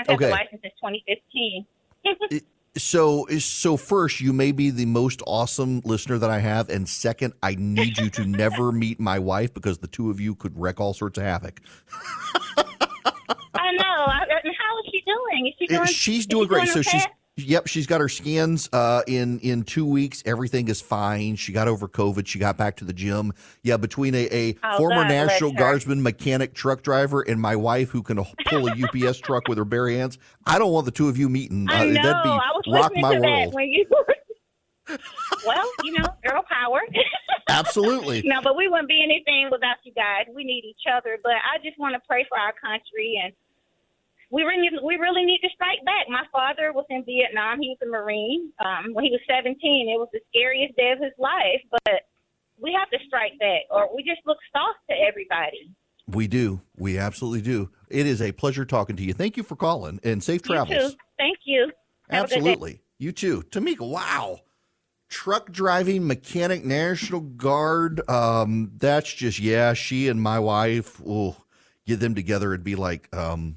I've 0.00 0.06
had 0.06 0.14
Okay. 0.14 0.26
the 0.26 0.30
license 0.30 0.62
since 0.62 0.74
2015. 0.80 1.66
So, 2.76 3.26
so 3.26 3.76
first, 3.76 4.20
you 4.20 4.32
may 4.32 4.52
be 4.52 4.70
the 4.70 4.86
most 4.86 5.22
awesome 5.26 5.80
listener 5.84 6.18
that 6.18 6.30
I 6.30 6.38
have, 6.38 6.68
and 6.68 6.88
second, 6.88 7.34
I 7.42 7.56
need 7.58 7.98
you 7.98 8.10
to 8.10 8.24
never 8.24 8.70
meet 8.84 9.00
my 9.00 9.18
wife 9.18 9.52
because 9.52 9.78
the 9.78 9.88
two 9.88 10.08
of 10.08 10.20
you 10.20 10.36
could 10.36 10.56
wreck 10.56 10.78
all 10.78 10.94
sorts 10.94 11.18
of 11.18 11.24
havoc. 11.24 11.60
I 12.56 13.72
know. 13.72 14.04
I, 14.06 14.20
how 14.24 14.78
is 14.78 14.90
she 14.92 15.02
doing? 15.04 15.48
Is 15.48 15.54
she 15.58 15.66
doing? 15.66 15.86
she's 15.86 16.26
doing 16.26 16.44
she 16.44 16.48
great. 16.48 16.68
So 16.68 16.78
okay? 16.78 16.90
she's 16.90 17.06
yep, 17.44 17.66
she's 17.66 17.86
got 17.86 18.00
her 18.00 18.08
scans 18.08 18.68
uh, 18.72 19.02
in 19.06 19.38
in 19.40 19.62
two 19.62 19.84
weeks. 19.86 20.22
Everything 20.26 20.68
is 20.68 20.80
fine. 20.80 21.36
She 21.36 21.52
got 21.52 21.68
over 21.68 21.88
COVID. 21.88 22.26
She 22.26 22.38
got 22.38 22.56
back 22.56 22.76
to 22.76 22.84
the 22.84 22.92
gym. 22.92 23.32
Yeah, 23.62 23.76
between 23.76 24.14
a, 24.14 24.28
a 24.30 24.56
Oh, 24.62 24.76
former 24.78 25.04
National. 25.04 25.52
Guardsman, 25.52 26.02
mechanic, 26.02 26.54
truck 26.54 26.82
driver, 26.82 27.22
and 27.22 27.40
my 27.40 27.56
wife 27.56 27.90
who 27.90 28.02
can 28.02 28.24
pull 28.46 28.68
a 28.68 28.72
UPS 28.72 29.18
truck 29.18 29.48
with 29.48 29.58
her 29.58 29.64
bare 29.64 29.88
hands, 29.88 30.18
I 30.46 30.58
don't 30.58 30.72
want 30.72 30.84
the 30.86 30.90
two 30.92 31.08
of 31.08 31.16
you 31.18 31.28
meeting. 31.28 31.66
I 31.70 31.86
know. 31.86 32.00
Uh, 32.00 32.02
that'd 32.02 32.22
be 32.22 32.28
I 32.28 32.50
was 32.54 32.64
rock 32.68 32.92
my 32.96 33.14
to 33.14 33.20
world. 33.20 33.24
that 33.24 33.52
when 33.54 33.68
you. 33.68 33.86
well, 35.46 35.70
you 35.84 35.92
know, 35.92 36.04
girl 36.26 36.42
power. 36.50 36.80
Absolutely. 37.48 38.22
no, 38.26 38.40
but 38.42 38.56
we 38.56 38.68
wouldn't 38.68 38.88
be 38.88 39.02
anything 39.02 39.48
without 39.50 39.76
you 39.84 39.92
guys. 39.92 40.26
We 40.34 40.44
need 40.44 40.64
each 40.64 40.82
other. 40.92 41.18
But 41.22 41.32
I 41.32 41.58
just 41.64 41.78
want 41.78 41.94
to 41.94 42.00
pray 42.08 42.26
for 42.28 42.38
our 42.38 42.52
country, 42.52 43.20
and 43.22 43.32
we 44.30 44.42
really, 44.42 44.70
we 44.84 44.96
really 44.96 45.24
need 45.24 45.40
to 45.42 45.48
strike 45.54 45.84
back. 45.84 46.06
My 46.08 46.24
father 46.30 46.72
was 46.72 46.86
in 46.88 47.04
Vietnam. 47.04 47.60
He 47.60 47.68
was 47.68 47.78
a 47.82 47.90
Marine. 47.90 48.52
Um, 48.64 48.94
when 48.94 49.04
he 49.04 49.10
was 49.10 49.20
17, 49.28 49.54
it 49.88 49.98
was 49.98 50.08
the 50.12 50.20
scariest 50.30 50.76
day 50.76 50.92
of 50.92 51.00
his 51.00 51.12
life. 51.18 51.60
But 51.84 52.06
we 52.60 52.76
have 52.78 52.88
to 52.90 52.98
strike 53.06 53.38
back, 53.38 53.62
or 53.70 53.94
we 53.94 54.02
just 54.02 54.20
look 54.26 54.38
soft 54.52 54.78
to 54.88 54.96
everybody. 54.96 55.74
We 56.06 56.28
do. 56.28 56.60
We 56.76 56.98
absolutely 56.98 57.42
do. 57.42 57.70
It 57.88 58.06
is 58.06 58.22
a 58.22 58.32
pleasure 58.32 58.64
talking 58.64 58.96
to 58.96 59.02
you. 59.02 59.12
Thank 59.12 59.36
you 59.36 59.42
for 59.42 59.56
calling 59.56 60.00
and 60.04 60.22
safe 60.22 60.42
travels. 60.42 60.70
You 60.70 60.88
too. 60.90 60.96
Thank 61.18 61.38
you. 61.44 61.72
Have 62.10 62.24
a 62.24 62.28
good 62.28 62.30
day. 62.30 62.36
Absolutely. 62.36 62.82
You 62.98 63.12
too. 63.12 63.42
Tamika, 63.50 63.88
wow. 63.88 64.40
Truck 65.08 65.50
driving 65.50 66.06
mechanic 66.06 66.64
National 66.64 67.20
Guard. 67.20 68.08
Um, 68.08 68.72
that's 68.76 69.12
just 69.12 69.40
yeah, 69.40 69.72
she 69.74 70.06
and 70.06 70.22
my 70.22 70.38
wife, 70.38 71.00
oh, 71.04 71.36
get 71.86 71.98
them 71.98 72.14
together, 72.14 72.52
it'd 72.52 72.62
be 72.62 72.76
like 72.76 73.08
um 73.14 73.56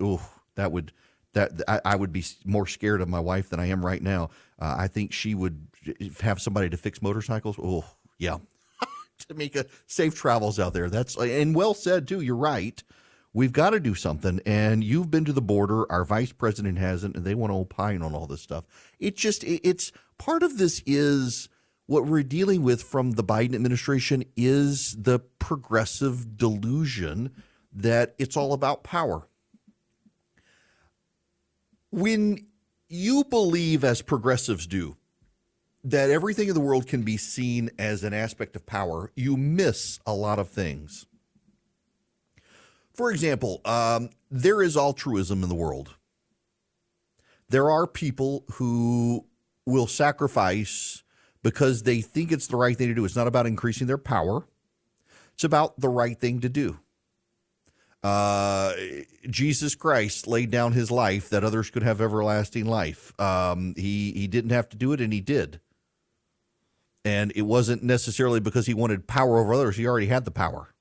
oh, 0.00 0.20
that 0.54 0.72
would 0.72 0.92
that 1.34 1.52
I, 1.68 1.80
I 1.84 1.96
would 1.96 2.12
be 2.12 2.24
more 2.44 2.66
scared 2.66 3.00
of 3.02 3.08
my 3.08 3.20
wife 3.20 3.50
than 3.50 3.60
I 3.60 3.66
am 3.66 3.84
right 3.84 4.02
now. 4.02 4.30
Uh, 4.58 4.74
I 4.78 4.88
think 4.88 5.12
she 5.12 5.34
would 5.34 5.66
have 6.20 6.40
somebody 6.40 6.70
to 6.70 6.76
fix 6.78 7.02
motorcycles. 7.02 7.56
Oh, 7.62 7.84
yeah. 8.18 8.38
Tamika, 9.28 9.68
safe 9.86 10.14
travels 10.14 10.58
out 10.58 10.72
there. 10.72 10.88
That's 10.88 11.16
and 11.16 11.54
well 11.54 11.74
said 11.74 12.08
too. 12.08 12.22
You're 12.22 12.36
right. 12.36 12.82
We've 13.34 13.52
got 13.52 13.70
to 13.70 13.80
do 13.80 13.94
something. 13.94 14.40
And 14.46 14.82
you've 14.82 15.10
been 15.10 15.26
to 15.26 15.32
the 15.34 15.42
border. 15.42 15.90
Our 15.92 16.06
vice 16.06 16.32
president 16.32 16.78
hasn't, 16.78 17.16
and 17.16 17.24
they 17.26 17.34
want 17.34 17.52
to 17.52 17.56
opine 17.58 18.00
on 18.00 18.14
all 18.14 18.26
this 18.26 18.40
stuff. 18.40 18.64
It 18.98 19.16
just 19.16 19.44
it- 19.44 19.60
it's 19.62 19.92
part 20.18 20.42
of 20.42 20.56
this 20.56 20.82
is 20.86 21.50
what 21.86 22.06
we're 22.06 22.22
dealing 22.22 22.62
with 22.62 22.82
from 22.82 23.12
the 23.12 23.22
Biden 23.24 23.54
administration 23.54 24.24
is 24.36 24.96
the 24.98 25.18
progressive 25.38 26.36
delusion 26.38 27.30
that 27.72 28.14
it's 28.18 28.36
all 28.38 28.54
about 28.54 28.82
power. 28.82 29.28
When 31.90 32.46
you 32.88 33.24
believe, 33.24 33.84
as 33.84 34.02
progressives 34.02 34.66
do, 34.66 34.96
that 35.84 36.10
everything 36.10 36.48
in 36.48 36.54
the 36.54 36.60
world 36.60 36.86
can 36.86 37.02
be 37.02 37.16
seen 37.16 37.70
as 37.78 38.02
an 38.02 38.12
aspect 38.12 38.56
of 38.56 38.66
power, 38.66 39.12
you 39.14 39.36
miss 39.36 40.00
a 40.04 40.12
lot 40.12 40.38
of 40.38 40.48
things. 40.48 41.06
For 42.92 43.10
example, 43.10 43.60
um, 43.64 44.10
there 44.30 44.62
is 44.62 44.76
altruism 44.76 45.42
in 45.42 45.48
the 45.48 45.54
world. 45.54 45.94
There 47.48 47.70
are 47.70 47.86
people 47.86 48.44
who 48.54 49.26
will 49.64 49.86
sacrifice 49.86 51.04
because 51.42 51.84
they 51.84 52.00
think 52.00 52.32
it's 52.32 52.48
the 52.48 52.56
right 52.56 52.76
thing 52.76 52.88
to 52.88 52.94
do. 52.94 53.04
It's 53.04 53.14
not 53.14 53.28
about 53.28 53.46
increasing 53.46 53.86
their 53.86 53.98
power, 53.98 54.46
it's 55.34 55.44
about 55.44 55.78
the 55.78 55.88
right 55.88 56.18
thing 56.18 56.40
to 56.40 56.48
do. 56.48 56.80
Uh, 58.06 58.72
Jesus 59.28 59.74
Christ 59.74 60.28
laid 60.28 60.52
down 60.52 60.74
his 60.74 60.92
life 60.92 61.28
that 61.30 61.42
others 61.42 61.70
could 61.70 61.82
have 61.82 62.00
everlasting 62.00 62.64
life. 62.64 63.12
Um, 63.20 63.74
he 63.76 64.12
he 64.12 64.28
didn't 64.28 64.50
have 64.50 64.68
to 64.68 64.76
do 64.76 64.92
it, 64.92 65.00
and 65.00 65.12
he 65.12 65.20
did. 65.20 65.58
And 67.04 67.32
it 67.34 67.42
wasn't 67.42 67.82
necessarily 67.82 68.38
because 68.38 68.66
he 68.66 68.74
wanted 68.74 69.08
power 69.08 69.40
over 69.40 69.54
others. 69.54 69.76
He 69.76 69.88
already 69.88 70.06
had 70.06 70.24
the 70.24 70.30
power. 70.30 70.72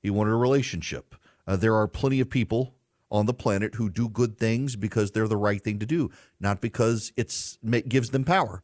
He 0.00 0.10
wanted 0.10 0.30
a 0.30 0.36
relationship. 0.36 1.16
Uh, 1.44 1.56
there 1.56 1.74
are 1.74 1.88
plenty 1.88 2.20
of 2.20 2.30
people 2.30 2.76
on 3.10 3.26
the 3.26 3.34
planet 3.34 3.74
who 3.74 3.90
do 3.90 4.08
good 4.08 4.38
things 4.38 4.76
because 4.76 5.10
they're 5.10 5.26
the 5.26 5.36
right 5.36 5.60
thing 5.60 5.80
to 5.80 5.86
do, 5.86 6.08
not 6.38 6.60
because 6.60 7.12
it's 7.16 7.58
it 7.64 7.88
gives 7.88 8.10
them 8.10 8.22
power. 8.22 8.62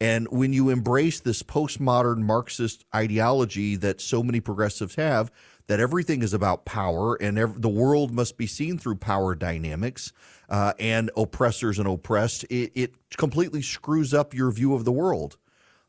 And 0.00 0.28
when 0.28 0.52
you 0.52 0.70
embrace 0.70 1.18
this 1.18 1.42
postmodern 1.42 2.18
Marxist 2.18 2.84
ideology 2.94 3.74
that 3.76 4.00
so 4.00 4.22
many 4.22 4.38
progressives 4.40 4.94
have, 4.94 5.30
that 5.70 5.78
everything 5.78 6.20
is 6.20 6.34
about 6.34 6.64
power 6.64 7.14
and 7.22 7.38
ev- 7.38 7.62
the 7.62 7.68
world 7.68 8.10
must 8.10 8.36
be 8.36 8.44
seen 8.48 8.76
through 8.76 8.96
power 8.96 9.36
dynamics 9.36 10.12
uh, 10.48 10.72
and 10.80 11.12
oppressors 11.16 11.78
and 11.78 11.86
oppressed, 11.86 12.42
it, 12.50 12.72
it 12.74 12.94
completely 13.16 13.62
screws 13.62 14.12
up 14.12 14.34
your 14.34 14.50
view 14.50 14.74
of 14.74 14.84
the 14.84 14.90
world. 14.90 15.36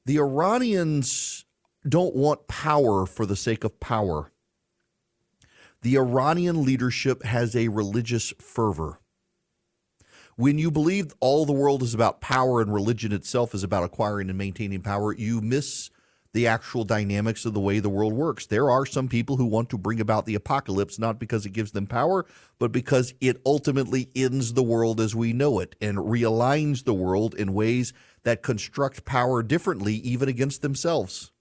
The 0.06 0.20
Iranians 0.20 1.46
don't 1.90 2.16
want 2.16 2.48
power 2.48 3.08
for 3.08 3.26
the 3.26 3.36
sake 3.36 3.64
of 3.64 3.80
power. 3.80 4.32
The 5.82 5.98
Iranian 5.98 6.64
leadership 6.64 7.24
has 7.24 7.56
a 7.56 7.70
religious 7.70 8.36
fervor. 8.40 9.00
When 10.36 10.60
you 10.60 10.70
believe 10.70 11.16
all 11.20 11.48
the 11.48 11.54
world 11.54 11.82
is 11.82 11.96
about 11.96 12.22
power 12.22 12.62
and 12.62 12.72
religion 12.72 13.12
itself 13.12 13.56
is 13.56 13.64
about 13.64 13.86
acquiring 13.86 14.30
and 14.30 14.38
maintaining 14.38 14.82
power, 14.82 15.12
you 15.12 15.42
miss 15.42 15.90
the 16.34 16.48
actual 16.48 16.84
dynamics 16.84 17.46
of 17.46 17.54
the 17.54 17.60
way 17.60 17.80
the 17.80 17.90
world 17.90 18.14
works. 18.14 18.46
There 18.46 18.70
are 18.70 18.86
some 18.86 19.08
people 19.08 19.36
who 19.36 19.46
want 19.46 19.70
to 19.70 19.78
bring 19.78 20.00
about 20.00 20.26
the 20.26 20.36
apocalypse 20.36 20.98
not 20.98 21.20
because 21.20 21.46
it 21.46 21.52
gives 21.52 21.72
them 21.72 21.88
power, 21.88 22.26
but 22.58 22.72
because 22.72 23.14
it 23.20 23.42
ultimately 23.46 24.10
ends 24.16 24.54
the 24.54 24.64
world 24.64 25.02
as 25.02 25.14
we 25.14 25.34
know 25.34 25.60
it 25.60 25.76
and 25.82 25.98
realigns 25.98 26.86
the 26.86 26.94
world 26.94 27.36
in 27.36 27.54
ways 27.54 27.92
that 28.24 28.44
construct 28.44 29.04
power 29.04 29.44
differently, 29.44 29.96
even 29.96 30.30
against 30.30 30.62
themselves. 30.62 31.32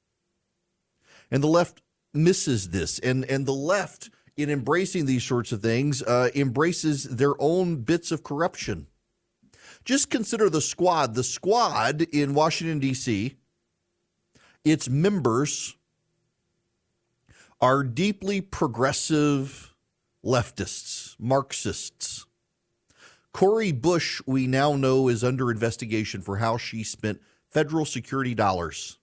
And 1.31 1.43
the 1.43 1.49
left 1.49 1.83
misses 2.13 2.71
this. 2.71 2.99
And, 2.99 3.25
and 3.27 3.47
the 3.47 3.53
left, 3.53 4.11
in 4.37 4.51
embracing 4.51 5.07
these 5.07 5.25
sorts 5.25 5.53
of 5.53 5.63
things, 5.63 6.03
uh, 6.03 6.31
embraces 6.35 7.05
their 7.05 7.35
own 7.39 7.77
bits 7.83 8.11
of 8.11 8.25
corruption. 8.25 8.89
Just 9.85 10.11
consider 10.11 10.51
the 10.51 10.61
squad. 10.61 11.15
The 11.15 11.25
squad 11.25 12.03
in 12.13 12.35
Washington, 12.35 12.81
D.C., 12.81 13.37
its 14.65 14.89
members 14.89 15.77
are 17.61 17.83
deeply 17.83 18.41
progressive 18.41 19.75
leftists, 20.25 21.17
Marxists. 21.19 22.27
Cori 23.33 23.73
Bush, 23.73 24.21
we 24.27 24.47
now 24.47 24.75
know, 24.75 25.09
is 25.09 25.23
under 25.23 25.51
investigation 25.51 26.21
for 26.21 26.39
how 26.39 26.57
she 26.57 26.83
spent 26.83 27.21
federal 27.49 27.85
security 27.85 28.35
dollars. 28.35 28.99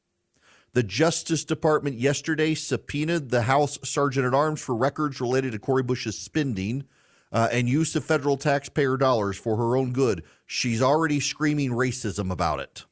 The 0.74 0.84
Justice 0.84 1.44
Department 1.44 1.98
yesterday 1.98 2.54
subpoenaed 2.54 3.30
the 3.30 3.44
House 3.44 3.80
Sergeant 3.84 4.28
at 4.28 4.34
Arms 4.34 4.62
for 4.62 4.76
records 4.76 5.20
related 5.22 5.54
to 5.54 5.60
Cori 5.60 5.82
Bush's 5.82 6.18
spending 6.18 6.86
uh, 7.32 7.50
and 7.52 7.68
use 7.68 7.96
of 7.96 8.04
federal 8.04 8.38
taxpayer 8.38 8.98
dollars 8.98 9.38
for 9.38 9.58
her 9.58 9.76
own 9.76 9.92
good. 9.92 10.24
She's 10.46 10.82
already 10.82 11.20
screaming 11.20 11.72
racism 11.72 12.32
about 12.32 12.60
it. 12.60 12.86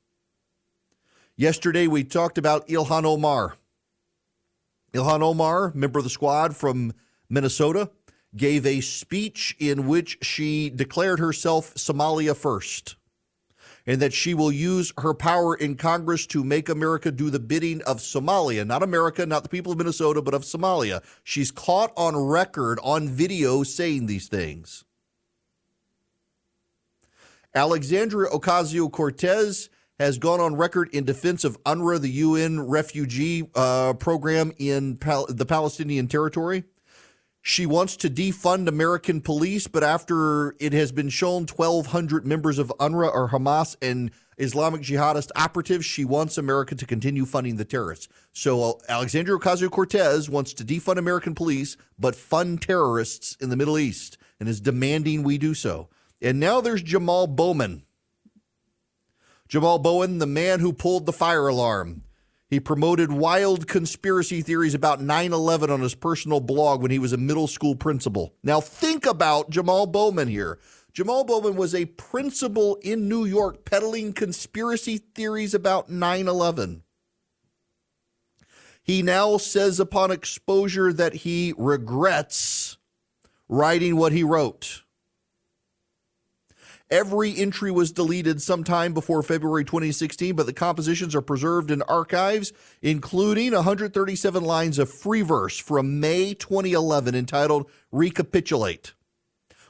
Yesterday, 1.38 1.88
we 1.88 2.06
talked 2.06 2.38
about 2.38 2.68
Ilhan 2.68 3.04
Omar. 3.04 3.58
Ilhan 4.94 5.22
Omar, 5.22 5.74
member 5.76 6.00
of 6.00 6.06
the 6.06 6.10
squad 6.10 6.56
from 6.56 6.94
Minnesota, 7.30 7.90
gave 8.38 8.66
a 8.66 8.80
speech 8.80 9.56
in 9.60 9.88
which 9.88 10.18
she 10.22 10.70
declared 10.70 11.20
herself 11.20 11.74
Somalia 11.76 12.36
first 12.36 12.96
and 13.86 14.02
that 14.02 14.14
she 14.14 14.34
will 14.34 14.52
use 14.52 14.92
her 14.98 15.14
power 15.14 15.56
in 15.56 15.76
Congress 15.76 16.26
to 16.26 16.44
make 16.44 16.70
America 16.70 17.12
do 17.12 17.30
the 17.30 17.40
bidding 17.40 17.82
of 17.84 17.98
Somalia, 17.98 18.66
not 18.66 18.82
America, 18.82 19.26
not 19.26 19.44
the 19.44 19.50
people 19.50 19.72
of 19.72 19.78
Minnesota, 19.78 20.22
but 20.22 20.34
of 20.34 20.42
Somalia. 20.42 21.04
She's 21.24 21.52
caught 21.52 21.92
on 21.96 22.16
record, 22.16 22.80
on 22.82 23.08
video, 23.08 23.64
saying 23.64 24.08
these 24.08 24.28
things. 24.28 24.86
Alexandria 27.54 28.30
Ocasio 28.32 28.92
Cortez 28.92 29.70
has 30.00 30.18
gone 30.18 30.40
on 30.40 30.56
record 30.56 30.90
in 30.94 31.06
defense 31.06 31.44
of 31.44 31.62
UNRWA, 31.64 32.02
the 32.02 32.10
UN 32.10 32.68
refugee 32.68 33.50
uh, 33.56 33.94
program 33.94 34.52
in 34.58 34.98
Pal- 34.98 35.28
the 35.28 35.46
Palestinian 35.46 36.08
territory. 36.08 36.64
She 37.42 37.68
wants 37.68 37.96
to 37.98 38.10
defund 38.10 38.68
American 38.68 39.22
police, 39.22 39.68
but 39.68 39.84
after 39.84 40.56
it 40.60 40.74
has 40.74 40.92
been 40.92 41.10
shown 41.10 41.46
1,200 41.46 42.26
members 42.26 42.58
of 42.58 42.74
UNRWA 42.80 43.14
are 43.14 43.30
Hamas 43.30 43.76
and 43.82 44.10
Islamic 44.38 44.82
jihadist 44.82 45.30
operatives, 45.36 45.86
she 45.86 46.04
wants 46.04 46.38
America 46.38 46.76
to 46.76 46.86
continue 46.86 47.26
funding 47.26 47.56
the 47.56 47.64
terrorists. 47.64 48.10
So 48.34 48.64
uh, 48.64 48.74
Alexandria 48.90 49.38
Ocasio 49.38 49.70
Cortez 49.70 50.30
wants 50.30 50.54
to 50.56 50.66
defund 50.66 50.98
American 50.98 51.36
police, 51.36 51.78
but 51.98 52.16
fund 52.16 52.62
terrorists 52.62 53.38
in 53.40 53.50
the 53.50 53.56
Middle 53.56 53.78
East 53.78 54.18
and 54.40 54.50
is 54.50 54.60
demanding 54.60 55.24
we 55.24 55.38
do 55.38 55.54
so. 55.54 55.88
And 56.22 56.40
now 56.40 56.62
there's 56.62 56.84
Jamaal 56.84 57.34
Bowman. 57.34 57.84
Jamaal 59.50 59.82
Bowman, 59.82 60.18
the 60.18 60.26
man 60.26 60.60
who 60.60 60.74
pulled 60.74 61.06
the 61.06 61.14
fire 61.14 61.48
alarm. 61.48 62.04
He 62.48 62.60
promoted 62.60 63.12
wild 63.12 63.68
conspiracy 63.68 64.42
theories 64.42 64.74
about 64.74 65.02
9 65.02 65.34
11 65.34 65.70
on 65.70 65.82
his 65.82 65.96
personal 65.96 66.40
blog 66.40 66.82
when 66.82 66.92
he 66.92 67.00
was 67.00 67.14
a 67.14 67.18
middle 67.18 67.48
school 67.48 67.76
principal. 67.76 68.34
Now, 68.44 68.62
think 68.62 69.06
about 69.06 69.50
Jamaal 69.50 69.92
Bowman 69.92 70.28
here. 70.28 70.60
Jamaal 70.94 71.28
Bowman 71.28 71.56
was 71.56 71.76
a 71.76 71.86
principal 71.86 72.76
in 72.76 73.10
New 73.10 73.26
York 73.26 73.66
peddling 73.66 74.14
conspiracy 74.14 74.98
theories 74.98 75.54
about 75.54 75.90
9 75.90 76.28
11. 76.28 76.84
He 78.82 79.02
now 79.02 79.38
says 79.38 79.80
upon 79.80 80.12
exposure 80.12 80.94
that 80.94 81.16
he 81.16 81.54
regrets 81.58 82.78
writing 83.50 83.98
what 83.98 84.12
he 84.12 84.24
wrote. 84.24 84.84
Every 86.92 87.36
entry 87.36 87.72
was 87.72 87.92
deleted 87.92 88.44
sometime 88.44 88.94
before 88.94 89.24
February 89.24 89.66
2016, 89.66 90.36
but 90.36 90.46
the 90.46 90.54
compositions 90.54 91.16
are 91.16 91.22
preserved 91.22 91.72
in 91.72 91.82
archives, 91.84 92.54
including 92.80 93.54
137 93.54 94.44
lines 94.44 94.78
of 94.78 94.92
free 94.92 95.24
verse 95.24 95.58
from 95.58 96.00
May 96.00 96.36
2011 96.36 97.16
entitled 97.16 97.72
Recapitulate. 97.92 98.94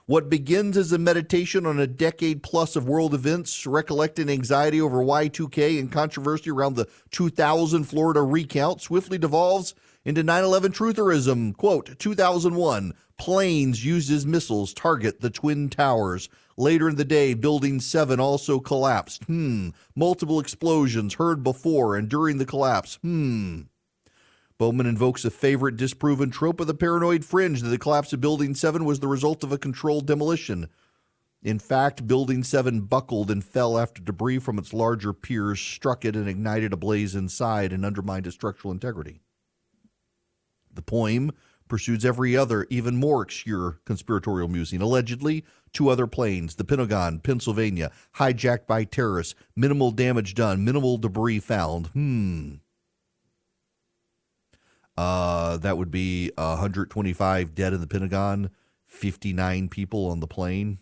What 0.07 0.29
begins 0.29 0.75
as 0.75 0.91
a 0.91 0.97
meditation 0.97 1.65
on 1.65 1.79
a 1.79 1.87
decade 1.87 2.43
plus 2.43 2.75
of 2.75 2.87
world 2.87 3.13
events, 3.13 3.65
recollecting 3.65 4.29
anxiety 4.29 4.81
over 4.81 4.97
Y2K 4.97 5.79
and 5.79 5.89
controversy 5.89 6.51
around 6.51 6.75
the 6.75 6.89
2000 7.11 7.85
Florida 7.85 8.21
recount, 8.23 8.81
swiftly 8.81 9.17
devolves 9.17 9.73
into 10.03 10.21
9 10.21 10.43
11 10.43 10.73
trutherism. 10.73 11.55
Quote 11.55 11.97
2001 11.97 12.93
planes 13.17 13.85
used 13.85 14.11
as 14.11 14.25
missiles 14.25 14.73
target 14.73 15.21
the 15.21 15.29
Twin 15.29 15.69
Towers. 15.69 16.29
Later 16.57 16.87
in 16.87 16.95
the 16.95 17.05
day, 17.05 17.33
Building 17.33 17.81
7 17.81 18.19
also 18.19 18.59
collapsed. 18.59 19.23
Hmm. 19.25 19.69
Multiple 19.95 20.39
explosions 20.39 21.15
heard 21.15 21.43
before 21.43 21.97
and 21.97 22.07
during 22.07 22.37
the 22.37 22.45
collapse. 22.45 22.97
Hmm. 23.01 23.63
Bowman 24.57 24.85
invokes 24.85 25.25
a 25.25 25.29
favorite 25.29 25.75
disproven 25.75 26.31
trope 26.31 26.61
of 26.61 26.67
the 26.67 26.73
paranoid 26.73 27.25
fringe 27.25 27.61
that 27.61 27.67
the 27.67 27.77
collapse 27.77 28.13
of 28.13 28.21
Building 28.21 28.55
7 28.55 28.85
was 28.85 29.01
the 29.01 29.07
result 29.07 29.43
of 29.43 29.51
a 29.51 29.57
controlled 29.57 30.05
demolition. 30.05 30.69
In 31.43 31.59
fact, 31.59 32.07
Building 32.07 32.41
7 32.41 32.81
buckled 32.81 33.29
and 33.29 33.43
fell 33.43 33.77
after 33.77 34.01
debris 34.01 34.39
from 34.39 34.57
its 34.57 34.73
larger 34.73 35.11
piers 35.11 35.59
struck 35.59 36.05
it 36.05 36.15
and 36.15 36.29
ignited 36.29 36.71
a 36.71 36.77
blaze 36.77 37.15
inside 37.15 37.73
and 37.73 37.85
undermined 37.85 38.27
its 38.27 38.35
structural 38.35 38.71
integrity. 38.71 39.19
The 40.73 40.81
poem 40.81 41.31
pursues 41.67 42.05
every 42.05 42.35
other, 42.37 42.65
even 42.69 42.97
more 42.97 43.23
obscure 43.23 43.79
conspiratorial 43.85 44.47
musing. 44.47 44.81
Allegedly, 44.81 45.43
two 45.73 45.89
other 45.89 46.07
planes, 46.07 46.55
the 46.55 46.63
Pentagon, 46.63 47.19
Pennsylvania, 47.19 47.91
hijacked 48.15 48.67
by 48.67 48.83
terrorists, 48.83 49.35
minimal 49.55 49.91
damage 49.91 50.33
done, 50.33 50.63
minimal 50.63 50.97
debris 50.97 51.39
found. 51.39 51.87
Hmm. 51.87 52.53
Uh, 54.97 55.57
that 55.57 55.77
would 55.77 55.91
be 55.91 56.31
125 56.37 57.53
dead 57.53 57.73
in 57.73 57.81
the 57.81 57.87
Pentagon, 57.87 58.49
59 58.85 59.67
people 59.67 60.07
on 60.07 60.21
the 60.21 60.27
plane. 60.27 60.79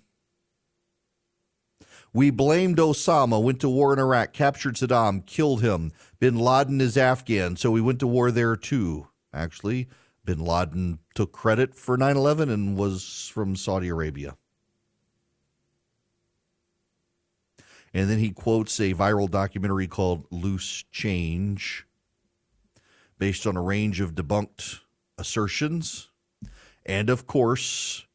We 2.13 2.29
blamed 2.29 2.77
Osama, 2.77 3.41
went 3.41 3.59
to 3.61 3.69
war 3.69 3.91
in 3.91 3.97
Iraq, 3.97 4.33
captured 4.33 4.75
Saddam, 4.75 5.25
killed 5.25 5.63
him. 5.63 5.91
Bin 6.19 6.37
Laden 6.37 6.79
is 6.79 6.95
Afghan, 6.95 7.55
so 7.55 7.71
we 7.71 7.81
went 7.81 7.99
to 8.01 8.07
war 8.07 8.29
there 8.29 8.55
too. 8.55 9.07
Actually, 9.33 9.87
bin 10.25 10.39
Laden 10.39 10.99
took 11.15 11.31
credit 11.31 11.75
for 11.75 11.97
9 11.97 12.15
11 12.15 12.49
and 12.49 12.77
was 12.77 13.29
from 13.33 13.55
Saudi 13.55 13.89
Arabia. 13.89 14.37
And 17.93 18.09
then 18.09 18.17
he 18.17 18.31
quotes 18.31 18.79
a 18.79 18.93
viral 18.93 19.29
documentary 19.29 19.87
called 19.87 20.25
Loose 20.31 20.83
Change, 20.91 21.85
based 23.19 23.45
on 23.45 23.55
a 23.55 23.61
range 23.61 24.01
of 24.01 24.15
debunked 24.15 24.79
assertions. 25.17 26.09
And 26.85 27.09
of 27.09 27.27
course, 27.27 28.05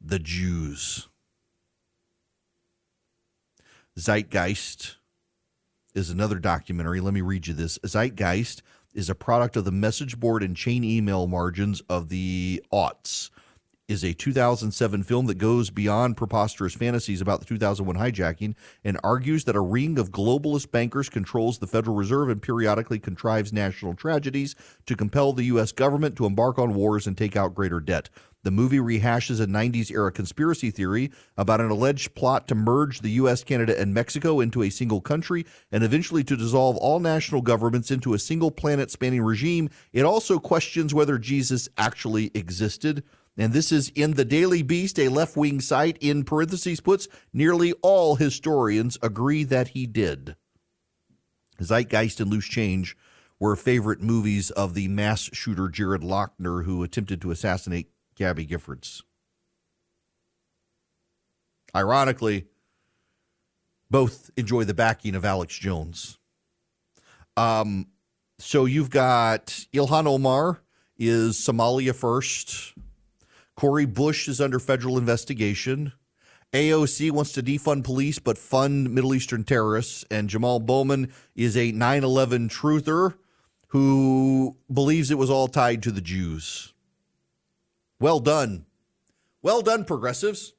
the 0.00 0.18
Jews. 0.18 1.08
Zeitgeist 3.98 4.96
is 5.94 6.08
another 6.08 6.38
documentary. 6.38 7.00
Let 7.00 7.12
me 7.12 7.20
read 7.20 7.46
you 7.46 7.54
this. 7.54 7.78
Zeitgeist 7.84 8.62
is 8.94 9.10
a 9.10 9.14
product 9.14 9.56
of 9.56 9.64
the 9.64 9.72
message 9.72 10.18
board 10.18 10.42
and 10.42 10.56
chain 10.56 10.84
email 10.84 11.26
margins 11.26 11.80
of 11.88 12.08
the 12.08 12.62
aughts. 12.72 13.30
Is 13.88 14.04
a 14.04 14.14
2007 14.14 15.02
film 15.02 15.26
that 15.26 15.38
goes 15.38 15.70
beyond 15.70 16.16
preposterous 16.16 16.72
fantasies 16.72 17.20
about 17.20 17.40
the 17.40 17.46
2001 17.46 17.96
hijacking 17.96 18.54
and 18.84 18.96
argues 19.02 19.42
that 19.44 19.56
a 19.56 19.60
ring 19.60 19.98
of 19.98 20.12
globalist 20.12 20.70
bankers 20.70 21.08
controls 21.08 21.58
the 21.58 21.66
Federal 21.66 21.96
Reserve 21.96 22.28
and 22.28 22.40
periodically 22.40 23.00
contrives 23.00 23.52
national 23.52 23.94
tragedies 23.94 24.54
to 24.86 24.94
compel 24.94 25.32
the 25.32 25.44
U.S. 25.46 25.72
government 25.72 26.14
to 26.16 26.26
embark 26.26 26.60
on 26.60 26.74
wars 26.74 27.08
and 27.08 27.18
take 27.18 27.34
out 27.34 27.56
greater 27.56 27.80
debt. 27.80 28.08
The 28.44 28.52
movie 28.52 28.78
rehashes 28.78 29.40
a 29.40 29.46
90s 29.46 29.90
era 29.90 30.12
conspiracy 30.12 30.70
theory 30.70 31.10
about 31.36 31.60
an 31.60 31.70
alleged 31.70 32.14
plot 32.14 32.46
to 32.48 32.54
merge 32.54 33.00
the 33.00 33.10
U.S., 33.10 33.42
Canada, 33.42 33.78
and 33.78 33.92
Mexico 33.92 34.40
into 34.40 34.62
a 34.62 34.70
single 34.70 35.00
country 35.00 35.44
and 35.72 35.82
eventually 35.82 36.24
to 36.24 36.36
dissolve 36.36 36.76
all 36.76 37.00
national 37.00 37.42
governments 37.42 37.90
into 37.90 38.14
a 38.14 38.18
single 38.18 38.52
planet 38.52 38.92
spanning 38.92 39.22
regime. 39.22 39.70
It 39.92 40.04
also 40.04 40.38
questions 40.38 40.94
whether 40.94 41.18
Jesus 41.18 41.68
actually 41.76 42.30
existed. 42.34 43.02
And 43.36 43.52
this 43.52 43.72
is 43.72 43.88
in 43.94 44.12
the 44.12 44.24
Daily 44.24 44.62
Beast, 44.62 44.98
a 44.98 45.08
left 45.08 45.36
wing 45.36 45.60
site, 45.60 45.96
in 46.00 46.24
parentheses 46.24 46.80
puts 46.80 47.08
nearly 47.32 47.72
all 47.82 48.16
historians 48.16 48.98
agree 49.02 49.44
that 49.44 49.68
he 49.68 49.86
did. 49.86 50.36
Zeitgeist 51.60 52.20
and 52.20 52.30
Loose 52.30 52.46
Change 52.46 52.96
were 53.40 53.56
favorite 53.56 54.02
movies 54.02 54.50
of 54.50 54.74
the 54.74 54.88
mass 54.88 55.30
shooter 55.32 55.68
Jared 55.68 56.02
Loughner, 56.02 56.64
who 56.64 56.82
attempted 56.82 57.20
to 57.22 57.30
assassinate 57.30 57.90
Gabby 58.16 58.46
Giffords. 58.46 59.02
Ironically, 61.74 62.46
both 63.90 64.30
enjoy 64.36 64.64
the 64.64 64.74
backing 64.74 65.14
of 65.14 65.24
Alex 65.24 65.58
Jones. 65.58 66.18
Um, 67.36 67.88
so 68.38 68.66
you've 68.66 68.90
got 68.90 69.46
Ilhan 69.72 70.06
Omar 70.06 70.62
is 70.98 71.36
Somalia 71.36 71.94
first. 71.94 72.74
Cori 73.62 73.84
Bush 73.84 74.26
is 74.26 74.40
under 74.40 74.58
federal 74.58 74.98
investigation. 74.98 75.92
AOC 76.52 77.12
wants 77.12 77.30
to 77.30 77.44
defund 77.44 77.84
police 77.84 78.18
but 78.18 78.36
fund 78.36 78.92
Middle 78.92 79.14
Eastern 79.14 79.44
terrorists. 79.44 80.04
And 80.10 80.28
Jamaal 80.28 80.66
Bowman 80.66 81.12
is 81.36 81.56
a 81.56 81.70
9 81.70 82.02
11 82.02 82.48
truther 82.48 83.14
who 83.68 84.56
believes 84.72 85.12
it 85.12 85.16
was 85.16 85.30
all 85.30 85.46
tied 85.46 85.80
to 85.84 85.92
the 85.92 86.00
Jews. 86.00 86.74
Well 88.00 88.18
done. 88.18 88.66
Well 89.42 89.62
done, 89.62 89.84
progressives. 89.84 90.54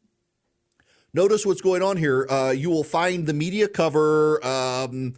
Notice 1.13 1.45
what's 1.45 1.59
going 1.59 1.81
on 1.81 1.97
here. 1.97 2.25
Uh, 2.29 2.51
you 2.51 2.69
will 2.69 2.85
find 2.85 3.27
the 3.27 3.33
media 3.33 3.67
cover 3.67 4.41
um, 4.47 5.15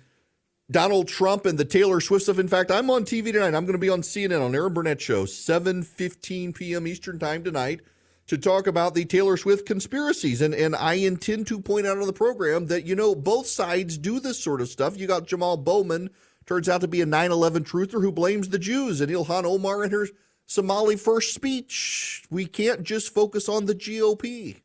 Donald 0.69 1.07
Trump 1.07 1.45
and 1.45 1.59
the 1.59 1.65
Taylor 1.65 2.01
Swift 2.01 2.23
stuff. 2.23 2.39
In 2.39 2.47
fact, 2.47 2.71
I'm 2.71 2.89
on 2.89 3.05
TV 3.05 3.31
tonight. 3.31 3.53
I'm 3.53 3.65
going 3.65 3.73
to 3.73 3.77
be 3.77 3.89
on 3.89 4.01
CNN 4.01 4.43
on 4.43 4.55
Erin 4.55 4.73
Burnett 4.73 4.99
show, 4.99 5.25
7:15 5.25 6.55
p.m. 6.55 6.87
Eastern 6.87 7.19
time 7.19 7.43
tonight, 7.43 7.81
to 8.27 8.37
talk 8.37 8.65
about 8.65 8.95
the 8.95 9.05
Taylor 9.05 9.37
Swift 9.37 9.67
conspiracies. 9.67 10.41
And 10.41 10.55
and 10.55 10.75
I 10.75 10.95
intend 10.95 11.45
to 11.47 11.61
point 11.61 11.85
out 11.85 11.99
on 11.99 12.07
the 12.07 12.13
program 12.13 12.65
that 12.67 12.85
you 12.85 12.95
know 12.95 13.13
both 13.13 13.45
sides 13.45 13.97
do 13.97 14.19
this 14.19 14.43
sort 14.43 14.59
of 14.59 14.67
stuff. 14.67 14.97
You 14.97 15.05
got 15.05 15.27
Jamaal 15.27 15.63
Bowman, 15.63 16.09
turns 16.47 16.67
out 16.67 16.81
to 16.81 16.87
be 16.87 17.01
a 17.01 17.05
9/11 17.05 17.63
truther 17.63 18.01
who 18.01 18.11
blames 18.11 18.49
the 18.49 18.59
Jews, 18.59 19.01
and 19.01 19.11
Ilhan 19.11 19.43
Omar 19.43 19.83
and 19.83 19.91
her 19.91 20.07
Somali 20.47 20.95
first 20.95 21.35
speech. 21.35 22.23
We 22.31 22.47
can't 22.47 22.81
just 22.81 23.13
focus 23.13 23.47
on 23.47 23.65
the 23.65 23.75
GOP. 23.75 24.61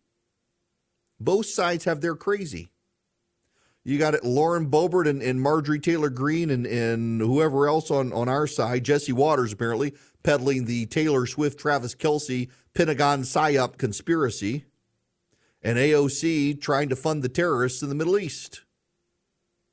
Both 1.19 1.47
sides 1.47 1.85
have 1.85 2.01
their 2.01 2.15
crazy. 2.15 2.71
You 3.83 3.99
got 3.99 4.14
it, 4.14 4.25
Lauren 4.25 4.71
Boebert 4.71 5.09
and, 5.09 5.23
and 5.23 5.40
Marjorie 5.40 5.81
Taylor 5.81 6.11
Greene 6.11 6.51
and, 6.51 6.66
and 6.66 7.21
whoever 7.21 7.66
else 7.66 7.90
on, 7.90 8.12
on 8.12 8.29
our 8.29 8.47
side, 8.47 8.85
Jesse 8.85 9.12
Watters 9.12 9.53
apparently, 9.53 9.95
peddling 10.23 10.66
the 10.66 10.87
Taylor 10.87 11.27
Swift, 11.27 11.59
Travis 11.59 11.95
Kelce, 11.95 12.49
Pentagon 12.75 13.23
PSYOP 13.23 13.79
conspiracy, 13.79 14.66
and 15.62 15.79
AOC 15.79 16.61
trying 16.61 16.90
to 16.90 16.97
fund 16.97 17.23
the 17.23 17.29
terrorists 17.29 17.83
in 17.83 17.88
the 17.88 17.95
Middle 17.95 18.19
East. 18.19 18.64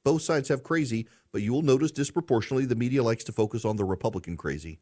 Both 0.06 0.22
sides 0.22 0.48
have 0.48 0.64
crazy, 0.64 1.08
but 1.34 1.42
you 1.42 1.52
will 1.52 1.62
notice 1.62 1.92
disproportionately 1.92 2.66
the 2.66 2.76
media 2.76 3.04
likes 3.04 3.26
to 3.26 3.34
focus 3.34 3.66
on 3.66 3.76
the 3.76 3.84
Republican 3.84 4.38
crazy. 4.38 4.80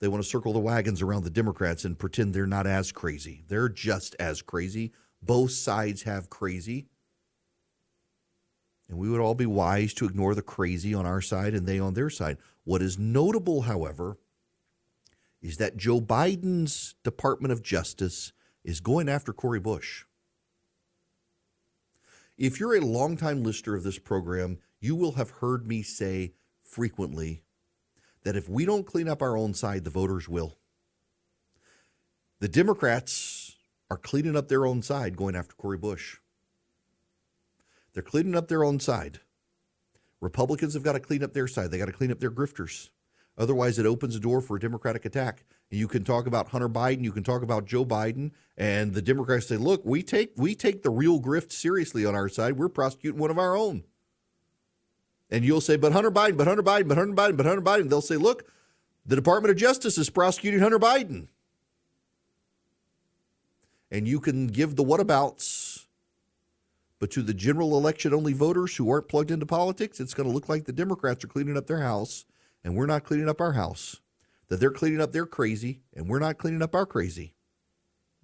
They 0.00 0.08
want 0.08 0.22
to 0.22 0.28
circle 0.28 0.52
the 0.52 0.60
wagons 0.60 1.02
around 1.02 1.24
the 1.24 1.30
Democrats 1.30 1.84
and 1.84 1.98
pretend 1.98 2.32
they're 2.32 2.46
not 2.46 2.66
as 2.66 2.92
crazy. 2.92 3.42
They're 3.48 3.68
just 3.68 4.14
as 4.20 4.40
crazy. 4.42 4.92
Both 5.22 5.52
sides 5.52 6.02
have 6.02 6.30
crazy. 6.30 6.86
And 8.88 8.98
we 8.98 9.08
would 9.08 9.20
all 9.20 9.34
be 9.34 9.46
wise 9.46 9.94
to 9.94 10.04
ignore 10.04 10.34
the 10.34 10.42
crazy 10.42 10.94
on 10.94 11.06
our 11.06 11.20
side 11.20 11.54
and 11.54 11.66
they 11.66 11.78
on 11.78 11.94
their 11.94 12.10
side. 12.10 12.38
What 12.64 12.82
is 12.82 12.98
notable, 12.98 13.62
however, 13.62 14.18
is 15.40 15.56
that 15.58 15.76
Joe 15.76 16.00
Biden's 16.00 16.94
Department 17.02 17.52
of 17.52 17.62
Justice 17.62 18.32
is 18.64 18.80
going 18.80 19.08
after 19.08 19.32
Cori 19.32 19.60
Bush. 19.60 20.04
If 22.36 22.58
you're 22.58 22.74
a 22.74 22.80
longtime 22.80 23.42
listener 23.42 23.76
of 23.76 23.84
this 23.84 23.98
program, 23.98 24.58
you 24.80 24.96
will 24.96 25.12
have 25.12 25.30
heard 25.30 25.66
me 25.66 25.82
say 25.82 26.34
frequently 26.62 27.42
that 28.24 28.36
if 28.36 28.48
we 28.48 28.64
don't 28.64 28.86
clean 28.86 29.08
up 29.08 29.22
our 29.22 29.36
own 29.36 29.54
side, 29.54 29.84
the 29.84 29.90
voters 29.90 30.28
will. 30.28 30.58
The 32.40 32.48
Democrats 32.48 33.56
are 33.90 33.96
cleaning 33.96 34.36
up 34.36 34.48
their 34.48 34.66
own 34.66 34.82
side 34.82 35.16
going 35.16 35.36
after 35.36 35.54
Cori 35.54 35.78
Bush. 35.78 36.18
They're 37.94 38.02
cleaning 38.02 38.34
up 38.34 38.48
their 38.48 38.64
own 38.64 38.80
side. 38.80 39.20
Republicans 40.20 40.74
have 40.74 40.82
got 40.82 40.92
to 40.92 41.00
clean 41.00 41.22
up 41.22 41.32
their 41.32 41.46
side. 41.46 41.70
They 41.70 41.78
got 41.78 41.86
to 41.86 41.92
clean 41.92 42.10
up 42.10 42.20
their 42.20 42.30
grifters. 42.30 42.90
Otherwise, 43.36 43.78
it 43.78 43.86
opens 43.86 44.14
a 44.14 44.20
door 44.20 44.40
for 44.40 44.56
a 44.56 44.60
Democratic 44.60 45.04
attack. 45.04 45.44
You 45.70 45.88
can 45.88 46.04
talk 46.04 46.26
about 46.26 46.48
Hunter 46.48 46.68
Biden, 46.68 47.02
you 47.02 47.10
can 47.10 47.24
talk 47.24 47.42
about 47.42 47.66
Joe 47.66 47.84
Biden, 47.84 48.30
and 48.56 48.94
the 48.94 49.02
Democrats 49.02 49.48
say, 49.48 49.56
"Look, 49.56 49.84
we 49.84 50.02
take 50.02 50.32
we 50.36 50.54
take 50.54 50.82
the 50.82 50.90
real 50.90 51.20
grift 51.20 51.50
seriously 51.50 52.06
on 52.06 52.14
our 52.14 52.28
side. 52.28 52.56
We're 52.56 52.68
prosecuting 52.68 53.20
one 53.20 53.30
of 53.30 53.38
our 53.38 53.56
own." 53.56 53.84
And 55.30 55.44
you'll 55.44 55.60
say, 55.60 55.76
"But 55.76 55.92
Hunter 55.92 56.12
Biden, 56.12 56.36
but 56.36 56.46
Hunter 56.46 56.62
Biden, 56.62 56.86
but 56.86 56.96
Hunter 56.96 57.14
Biden, 57.14 57.36
but 57.36 57.46
Hunter 57.46 57.62
Biden." 57.62 57.88
They'll 57.88 58.00
say, 58.00 58.16
"Look, 58.16 58.48
the 59.04 59.16
Department 59.16 59.50
of 59.50 59.56
Justice 59.56 59.98
is 59.98 60.10
prosecuting 60.10 60.60
Hunter 60.60 60.78
Biden." 60.78 61.26
And 63.90 64.06
you 64.06 64.20
can 64.20 64.46
give 64.46 64.76
the 64.76 64.84
whatabouts 64.84 65.73
but 66.98 67.10
to 67.12 67.22
the 67.22 67.34
general 67.34 67.76
election 67.76 68.14
only 68.14 68.32
voters 68.32 68.76
who 68.76 68.90
aren't 68.90 69.08
plugged 69.08 69.30
into 69.30 69.46
politics, 69.46 70.00
it's 70.00 70.14
going 70.14 70.28
to 70.28 70.34
look 70.34 70.48
like 70.48 70.64
the 70.64 70.72
Democrats 70.72 71.24
are 71.24 71.28
cleaning 71.28 71.56
up 71.56 71.66
their 71.66 71.80
house 71.80 72.24
and 72.62 72.76
we're 72.76 72.86
not 72.86 73.04
cleaning 73.04 73.28
up 73.28 73.40
our 73.40 73.52
house. 73.52 74.00
That 74.48 74.60
they're 74.60 74.70
cleaning 74.70 75.00
up 75.00 75.12
their 75.12 75.26
crazy 75.26 75.82
and 75.94 76.08
we're 76.08 76.18
not 76.18 76.38
cleaning 76.38 76.62
up 76.62 76.74
our 76.74 76.86
crazy. 76.86 77.34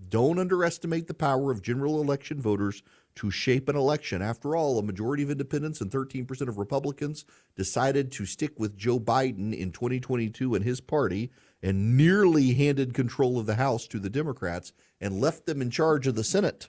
Don't 0.09 0.39
underestimate 0.39 1.09
the 1.09 1.15
power 1.15 1.51
of 1.51 1.63
general 1.63 2.01
election 2.01 2.41
voters 2.41 2.83
to 3.17 3.31
shape 3.31 3.69
an 3.69 3.77
election. 3.77 4.23
After 4.23 4.57
all, 4.57 4.79
a 4.79 4.83
majority 4.83 5.23
of 5.23 5.31
independents 5.31 5.81
and 5.81 5.91
13% 5.91 6.49
of 6.49 6.57
Republicans 6.57 7.25
decided 7.57 8.11
to 8.13 8.25
stick 8.25 8.59
with 8.59 8.79
Joe 8.79 8.99
Biden 8.99 9.55
in 9.55 9.73
2022 9.73 10.55
and 10.55 10.65
his 10.65 10.81
party 10.81 11.31
and 11.63 11.97
nearly 11.97 12.55
handed 12.55 12.95
control 12.95 13.39
of 13.39 13.47
the 13.47 13.57
House 13.57 13.87
to 13.89 13.99
the 13.99 14.09
Democrats 14.09 14.73
and 15.01 15.21
left 15.21 15.45
them 15.45 15.61
in 15.61 15.71
charge 15.71 16.07
of 16.07 16.15
the 16.15 16.25
Senate. 16.25 16.69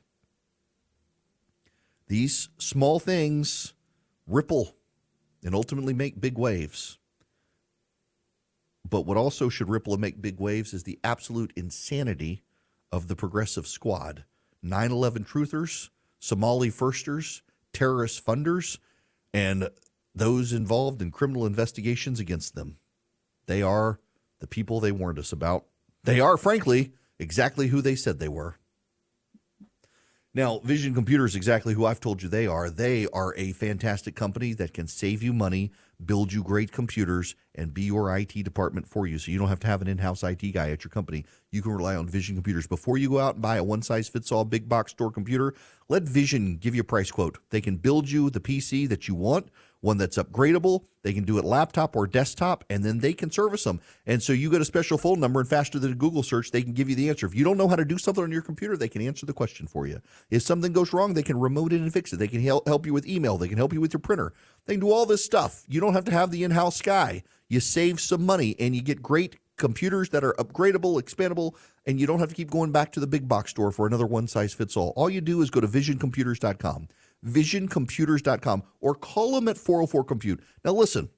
These 2.11 2.49
small 2.57 2.99
things 2.99 3.73
ripple 4.27 4.75
and 5.45 5.55
ultimately 5.55 5.93
make 5.93 6.19
big 6.19 6.37
waves. 6.37 6.99
But 8.83 9.05
what 9.05 9.15
also 9.15 9.47
should 9.47 9.69
ripple 9.69 9.93
and 9.93 10.01
make 10.01 10.21
big 10.21 10.37
waves 10.37 10.73
is 10.73 10.83
the 10.83 10.99
absolute 11.05 11.53
insanity 11.55 12.43
of 12.91 13.07
the 13.07 13.15
progressive 13.15 13.65
squad 13.65 14.25
9 14.61 14.91
11 14.91 15.23
truthers, 15.23 15.87
Somali 16.19 16.69
firsters, 16.69 17.43
terrorist 17.71 18.25
funders, 18.25 18.77
and 19.33 19.69
those 20.13 20.51
involved 20.51 21.01
in 21.01 21.11
criminal 21.11 21.45
investigations 21.45 22.19
against 22.19 22.55
them. 22.55 22.75
They 23.45 23.61
are 23.61 24.01
the 24.39 24.47
people 24.47 24.81
they 24.81 24.91
warned 24.91 25.17
us 25.17 25.31
about. 25.31 25.63
They 26.03 26.19
are, 26.19 26.35
frankly, 26.35 26.91
exactly 27.19 27.67
who 27.67 27.81
they 27.81 27.95
said 27.95 28.19
they 28.19 28.27
were. 28.27 28.57
Now, 30.33 30.59
Vision 30.59 30.93
Computer 30.93 31.25
is 31.25 31.35
exactly 31.35 31.73
who 31.73 31.85
I've 31.85 31.99
told 31.99 32.23
you 32.23 32.29
they 32.29 32.47
are. 32.47 32.69
They 32.69 33.05
are 33.07 33.35
a 33.35 33.51
fantastic 33.51 34.15
company 34.15 34.53
that 34.53 34.73
can 34.73 34.87
save 34.87 35.21
you 35.21 35.33
money, 35.33 35.73
build 36.05 36.31
you 36.31 36.41
great 36.41 36.71
computers, 36.71 37.35
and 37.53 37.73
be 37.73 37.81
your 37.81 38.15
IT 38.17 38.31
department 38.45 38.87
for 38.87 39.05
you. 39.05 39.19
So 39.19 39.29
you 39.29 39.37
don't 39.37 39.49
have 39.49 39.59
to 39.59 39.67
have 39.67 39.81
an 39.81 39.89
in 39.89 39.97
house 39.97 40.23
IT 40.23 40.41
guy 40.53 40.69
at 40.69 40.85
your 40.85 40.89
company. 40.89 41.25
You 41.51 41.61
can 41.61 41.73
rely 41.73 41.97
on 41.97 42.07
Vision 42.07 42.35
Computers. 42.35 42.65
Before 42.65 42.97
you 42.97 43.09
go 43.09 43.19
out 43.19 43.33
and 43.33 43.41
buy 43.41 43.57
a 43.57 43.63
one 43.63 43.81
size 43.81 44.07
fits 44.07 44.31
all 44.31 44.45
big 44.45 44.69
box 44.69 44.93
store 44.93 45.11
computer, 45.11 45.53
let 45.89 46.03
Vision 46.03 46.55
give 46.55 46.75
you 46.75 46.81
a 46.81 46.85
price 46.85 47.11
quote. 47.11 47.37
They 47.49 47.59
can 47.59 47.75
build 47.75 48.09
you 48.09 48.29
the 48.29 48.39
PC 48.39 48.87
that 48.87 49.09
you 49.09 49.15
want 49.15 49.49
one 49.81 49.97
that's 49.97 50.17
upgradable. 50.17 50.85
They 51.03 51.13
can 51.13 51.25
do 51.25 51.37
it 51.37 51.45
laptop 51.45 51.95
or 51.95 52.07
desktop, 52.07 52.63
and 52.69 52.83
then 52.83 52.99
they 52.99 53.13
can 53.13 53.31
service 53.31 53.63
them. 53.63 53.81
And 54.05 54.23
so 54.23 54.31
you 54.33 54.49
get 54.49 54.61
a 54.61 54.65
special 54.65 54.97
phone 54.97 55.19
number, 55.19 55.39
and 55.39 55.49
faster 55.49 55.79
than 55.79 55.91
a 55.91 55.95
Google 55.95 56.23
search, 56.23 56.51
they 56.51 56.61
can 56.61 56.73
give 56.73 56.89
you 56.89 56.95
the 56.95 57.09
answer. 57.09 57.25
If 57.25 57.35
you 57.35 57.43
don't 57.43 57.57
know 57.57 57.67
how 57.67 57.75
to 57.75 57.85
do 57.85 57.97
something 57.97 58.23
on 58.23 58.31
your 58.31 58.41
computer, 58.41 58.77
they 58.77 58.87
can 58.87 59.01
answer 59.01 59.25
the 59.25 59.33
question 59.33 59.67
for 59.67 59.87
you. 59.87 60.01
If 60.29 60.43
something 60.43 60.71
goes 60.71 60.93
wrong, 60.93 61.13
they 61.13 61.23
can 61.23 61.39
remote 61.39 61.73
it 61.73 61.81
and 61.81 61.91
fix 61.91 62.13
it. 62.13 62.17
They 62.17 62.27
can 62.27 62.41
help 62.41 62.67
help 62.67 62.85
you 62.85 62.93
with 62.93 63.07
email. 63.07 63.37
They 63.37 63.47
can 63.47 63.57
help 63.57 63.73
you 63.73 63.81
with 63.81 63.93
your 63.93 63.99
printer. 63.99 64.33
They 64.65 64.73
can 64.73 64.81
do 64.81 64.91
all 64.91 65.05
this 65.05 65.25
stuff. 65.25 65.63
You 65.67 65.81
don't 65.81 65.93
have 65.93 66.05
to 66.05 66.11
have 66.11 66.31
the 66.31 66.43
in-house 66.43 66.81
guy. 66.81 67.23
You 67.49 67.59
save 67.59 67.99
some 67.99 68.25
money, 68.25 68.55
and 68.59 68.75
you 68.75 68.81
get 68.81 69.01
great 69.01 69.37
computers 69.57 70.09
that 70.09 70.23
are 70.23 70.33
upgradable, 70.39 70.99
expandable, 71.01 71.53
and 71.85 71.99
you 71.99 72.07
don't 72.07 72.19
have 72.19 72.29
to 72.29 72.35
keep 72.35 72.49
going 72.49 72.71
back 72.71 72.91
to 72.91 72.99
the 72.99 73.07
big 73.07 73.27
box 73.27 73.51
store 73.51 73.71
for 73.71 73.85
another 73.85 74.07
one 74.07 74.27
size 74.27 74.53
fits 74.53 74.75
all. 74.75 74.93
All 74.95 75.09
you 75.09 75.21
do 75.21 75.41
is 75.41 75.49
go 75.49 75.59
to 75.59 75.67
visioncomputers.com 75.67 76.87
visioncomputers.com 77.25 78.63
or 78.79 78.95
call 78.95 79.33
them 79.33 79.47
at 79.47 79.57
404 79.57 80.03
Compute. 80.03 80.43
Now, 80.63 80.73
listen, 80.73 81.09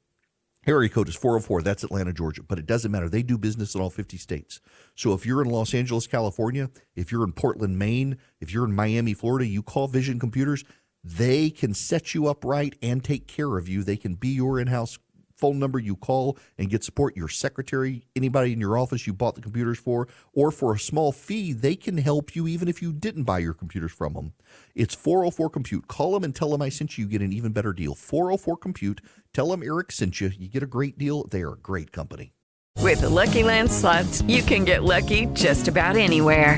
area 0.68 0.90
code 0.90 1.10
is 1.10 1.16
404. 1.16 1.62
That's 1.62 1.84
Atlanta, 1.84 2.14
Georgia, 2.14 2.44
but 2.44 2.60
it 2.60 2.66
doesn't 2.66 2.92
matter. 2.92 3.10
They 3.10 3.24
do 3.24 3.38
business 3.38 3.76
in 3.76 3.82
all 3.82 3.90
50 3.90 4.18
states. 4.18 4.60
So 4.96 5.14
if 5.14 5.26
you're 5.26 5.42
in 5.42 5.50
Los 5.50 5.74
Angeles, 5.74 6.08
California, 6.08 6.70
if 6.96 7.12
you're 7.12 7.24
in 7.24 7.34
Portland, 7.34 7.78
Maine, 7.78 8.18
if 8.40 8.54
you're 8.54 8.66
in 8.66 8.76
Miami, 8.76 9.14
Florida, 9.14 9.46
you 9.46 9.64
call 9.64 9.88
Vision 9.88 10.20
Computers. 10.20 10.64
They 11.04 11.50
can 11.50 11.74
set 11.74 12.14
you 12.14 12.28
up 12.28 12.46
right 12.46 12.74
and 12.82 13.04
take 13.04 13.28
care 13.28 13.58
of 13.58 13.68
you. 13.68 13.84
They 13.84 13.98
can 13.98 14.16
be 14.16 14.30
your 14.30 14.58
in 14.58 14.68
house 14.68 14.98
phone 15.44 15.60
number 15.60 15.78
you 15.78 15.98
call 15.98 16.38
and 16.58 16.70
get 16.70 16.86
support, 16.86 17.18
your 17.18 17.28
secretary, 17.28 18.06
anybody 18.16 18.54
in 18.54 18.62
your 18.62 18.78
office 18.78 19.06
you 19.06 19.12
bought 19.12 19.36
the 19.36 19.42
computers 19.42 19.78
for, 19.78 20.08
or 20.32 20.52
for 20.52 20.74
a 20.74 20.80
small 20.80 21.12
fee, 21.12 21.52
they 21.52 21.76
can 21.76 21.98
help 21.98 22.34
you 22.34 22.48
even 22.48 22.70
if 22.70 22.82
you 22.82 22.94
didn't 22.94 23.24
buy 23.24 23.40
your 23.40 23.54
computers 23.54 23.92
from 23.92 24.14
them. 24.14 24.32
It's 24.74 24.96
404 24.96 25.50
Compute. 25.50 25.90
Call 25.90 26.14
them 26.14 26.24
and 26.24 26.34
tell 26.34 26.50
them 26.50 26.62
I 26.62 26.70
sent 26.70 26.98
you. 26.98 27.04
You 27.04 27.12
get 27.12 27.22
an 27.22 27.34
even 27.34 27.52
better 27.52 27.74
deal. 27.74 27.94
404 27.94 28.56
Compute. 28.56 29.02
Tell 29.34 29.50
them 29.50 29.64
Erick 29.64 29.92
sent 29.92 30.22
you. 30.22 30.32
You 30.40 30.48
get 30.48 30.64
a 30.64 30.66
great 30.66 30.98
deal. 30.98 31.28
They 31.28 31.42
are 31.42 31.56
a 31.56 31.58
great 31.58 31.92
company. 31.92 32.32
With 32.80 33.02
the 33.02 33.10
Lucky 33.10 33.44
Land 33.44 33.70
slots, 33.70 34.22
you 34.22 34.44
can 34.44 34.64
get 34.64 34.86
lucky 34.86 35.26
just 35.34 35.68
about 35.68 35.98
anywhere. 35.98 36.58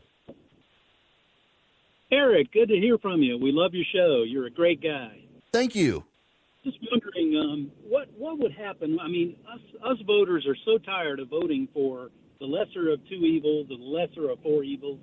Eric, 2.12 2.52
good 2.52 2.70
to 2.70 2.76
hear 2.76 2.98
from 2.98 3.22
you. 3.22 3.38
We 3.38 3.52
love 3.52 3.76
your 3.76 3.86
show. 3.94 4.24
You're 4.24 4.48
a 4.48 4.52
great 4.52 4.82
guy. 4.82 5.20
Thank 5.54 5.76
you. 5.76 6.04
Just 6.64 6.80
wondering, 6.92 7.40
um, 7.40 7.72
what 7.88 8.08
what 8.18 8.40
would 8.40 8.54
happen? 8.54 9.00
I 9.00 9.08
mean, 9.08 9.36
us 9.48 9.60
us 9.84 10.00
voters 10.08 10.48
are 10.48 10.58
so 10.66 10.80
tired 10.80 11.20
of 11.20 11.28
voting 11.28 11.68
for 11.72 12.10
the 12.40 12.48
lesser 12.48 12.90
of 12.90 13.00
two 13.08 13.24
evils, 13.26 13.68
the 13.68 13.76
lesser 13.76 14.32
of 14.32 14.40
four 14.42 14.64
evils, 14.64 14.98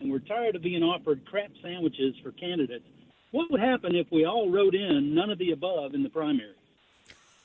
and 0.00 0.10
we're 0.10 0.18
tired 0.18 0.56
of 0.56 0.62
being 0.62 0.82
offered 0.82 1.24
crap 1.26 1.50
sandwiches 1.62 2.14
for 2.22 2.32
candidates. 2.32 2.84
What 3.30 3.50
would 3.50 3.60
happen 3.60 3.94
if 3.94 4.06
we 4.10 4.24
all 4.24 4.50
wrote 4.50 4.74
in 4.74 5.14
none 5.14 5.30
of 5.30 5.38
the 5.38 5.52
above 5.52 5.94
in 5.94 6.02
the 6.02 6.10
primary? 6.10 6.54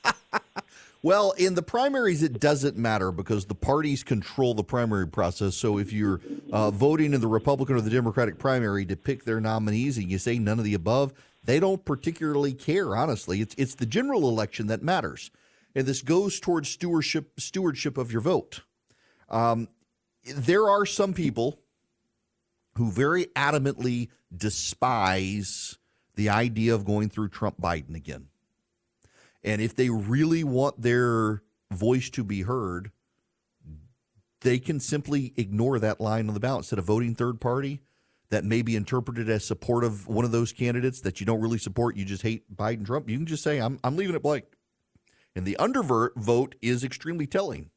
Well, 1.06 1.34
in 1.34 1.54
the 1.54 1.62
primaries, 1.62 2.24
it 2.24 2.40
doesn't 2.40 2.78
matter 2.78 3.12
because 3.12 3.46
the 3.46 3.54
parties 3.54 4.04
control 4.04 4.56
the 4.56 4.64
primary 4.64 5.08
process. 5.08 5.56
So 5.56 5.78
if 5.78 5.94
you're 5.94 6.20
uh, 6.52 6.72
voting 6.72 7.14
in 7.14 7.22
the 7.22 7.28
Republican 7.28 7.76
or 7.76 7.82
the 7.82 7.92
Democratic 7.92 8.40
primary 8.40 8.88
to 8.88 8.96
pick 8.96 9.24
their 9.24 9.40
nominees 9.40 10.00
and 10.00 10.10
you 10.10 10.18
say 10.18 10.40
none 10.40 10.58
of 10.58 10.66
the 10.66 10.74
above, 10.74 11.14
they 11.44 11.60
don't 11.60 11.86
particularly 11.86 12.54
care. 12.54 12.96
Honestly, 12.96 13.40
it's 13.40 13.54
it's 13.56 13.76
the 13.76 13.86
general 13.86 14.28
election 14.28 14.66
that 14.66 14.82
matters, 14.82 15.30
and 15.76 15.86
this 15.86 16.02
goes 16.02 16.40
towards 16.40 16.70
stewardship 16.70 17.40
stewardship 17.40 18.00
of 18.00 18.12
your 18.12 18.22
vote. 18.22 18.62
Um, 19.30 19.68
there 20.26 20.68
are 20.68 20.88
some 20.88 21.14
people 21.14 21.60
who 22.78 22.92
very 22.92 23.26
adamantly 23.36 24.10
despise 24.36 25.78
the 26.16 26.30
idea 26.30 26.74
of 26.74 26.86
going 26.86 27.10
through 27.10 27.30
Trump 27.30 27.60
Biden 27.60 27.96
again. 27.96 28.28
And 29.44 29.62
if 29.62 29.76
they 29.76 29.90
really 29.90 30.44
want 30.44 30.82
their 30.82 31.44
voice 31.72 32.10
to 32.12 32.24
be 32.24 32.42
heard, 32.42 32.92
they 34.42 34.60
can 34.60 34.80
simply 34.80 35.34
ignore 35.38 35.80
that 35.80 36.02
line 36.02 36.28
on 36.28 36.34
the 36.34 36.40
ballot 36.40 36.60
instead 36.60 36.80
of 36.80 36.86
voting 36.86 37.16
third 37.16 37.40
party 37.40 37.82
that 38.30 38.44
may 38.44 38.62
be 38.62 38.76
interpreted 38.76 39.30
as 39.30 39.46
support 39.46 39.84
of 39.84 40.08
one 40.08 40.26
of 40.26 40.32
those 40.32 40.52
candidates 40.52 41.02
that 41.02 41.20
you 41.20 41.26
don't 41.26 41.42
really 41.42 41.58
support. 41.58 41.96
You 41.96 42.06
just 42.06 42.24
hate 42.24 42.56
Biden 42.56 42.86
Trump. 42.86 43.10
You 43.10 43.18
can 43.18 43.26
just 43.26 43.44
say, 43.44 43.60
I'm, 43.60 43.80
I'm 43.84 43.96
leaving 43.96 44.16
it 44.16 44.24
blank. 44.24 44.46
And 45.36 45.46
the 45.46 45.58
undervert 45.60 46.16
vote 46.16 46.56
is 46.62 46.84
extremely 46.84 47.28
telling. 47.28 47.70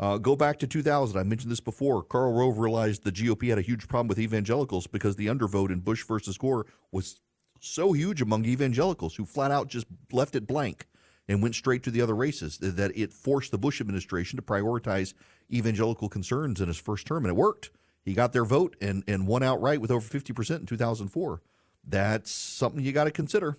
Uh, 0.00 0.16
go 0.16 0.34
back 0.34 0.58
to 0.58 0.66
2000. 0.66 1.18
I 1.18 1.22
mentioned 1.22 1.52
this 1.52 1.60
before. 1.60 2.02
Karl 2.02 2.32
Rove 2.32 2.58
realized 2.58 3.04
the 3.04 3.12
GOP 3.12 3.50
had 3.50 3.58
a 3.58 3.62
huge 3.62 3.86
problem 3.86 4.08
with 4.08 4.18
evangelicals 4.18 4.86
because 4.86 5.16
the 5.16 5.26
undervote 5.26 5.70
in 5.70 5.80
Bush 5.80 6.02
versus 6.04 6.38
Gore 6.38 6.64
was 6.90 7.20
so 7.60 7.92
huge 7.92 8.22
among 8.22 8.46
evangelicals 8.46 9.16
who 9.16 9.26
flat 9.26 9.50
out 9.50 9.68
just 9.68 9.86
left 10.10 10.34
it 10.34 10.46
blank 10.46 10.86
and 11.28 11.42
went 11.42 11.54
straight 11.54 11.82
to 11.82 11.90
the 11.90 12.00
other 12.00 12.16
races 12.16 12.56
that 12.58 12.96
it 12.96 13.12
forced 13.12 13.50
the 13.50 13.58
Bush 13.58 13.78
administration 13.82 14.38
to 14.38 14.42
prioritize 14.42 15.12
evangelical 15.52 16.08
concerns 16.08 16.62
in 16.62 16.68
his 16.68 16.78
first 16.78 17.06
term. 17.06 17.26
And 17.26 17.30
it 17.30 17.36
worked. 17.36 17.70
He 18.02 18.14
got 18.14 18.32
their 18.32 18.46
vote 18.46 18.76
and, 18.80 19.04
and 19.06 19.26
won 19.26 19.42
outright 19.42 19.82
with 19.82 19.90
over 19.90 20.08
50% 20.08 20.60
in 20.60 20.66
2004. 20.66 21.42
That's 21.86 22.30
something 22.30 22.82
you 22.82 22.92
got 22.92 23.04
to 23.04 23.10
consider. 23.10 23.58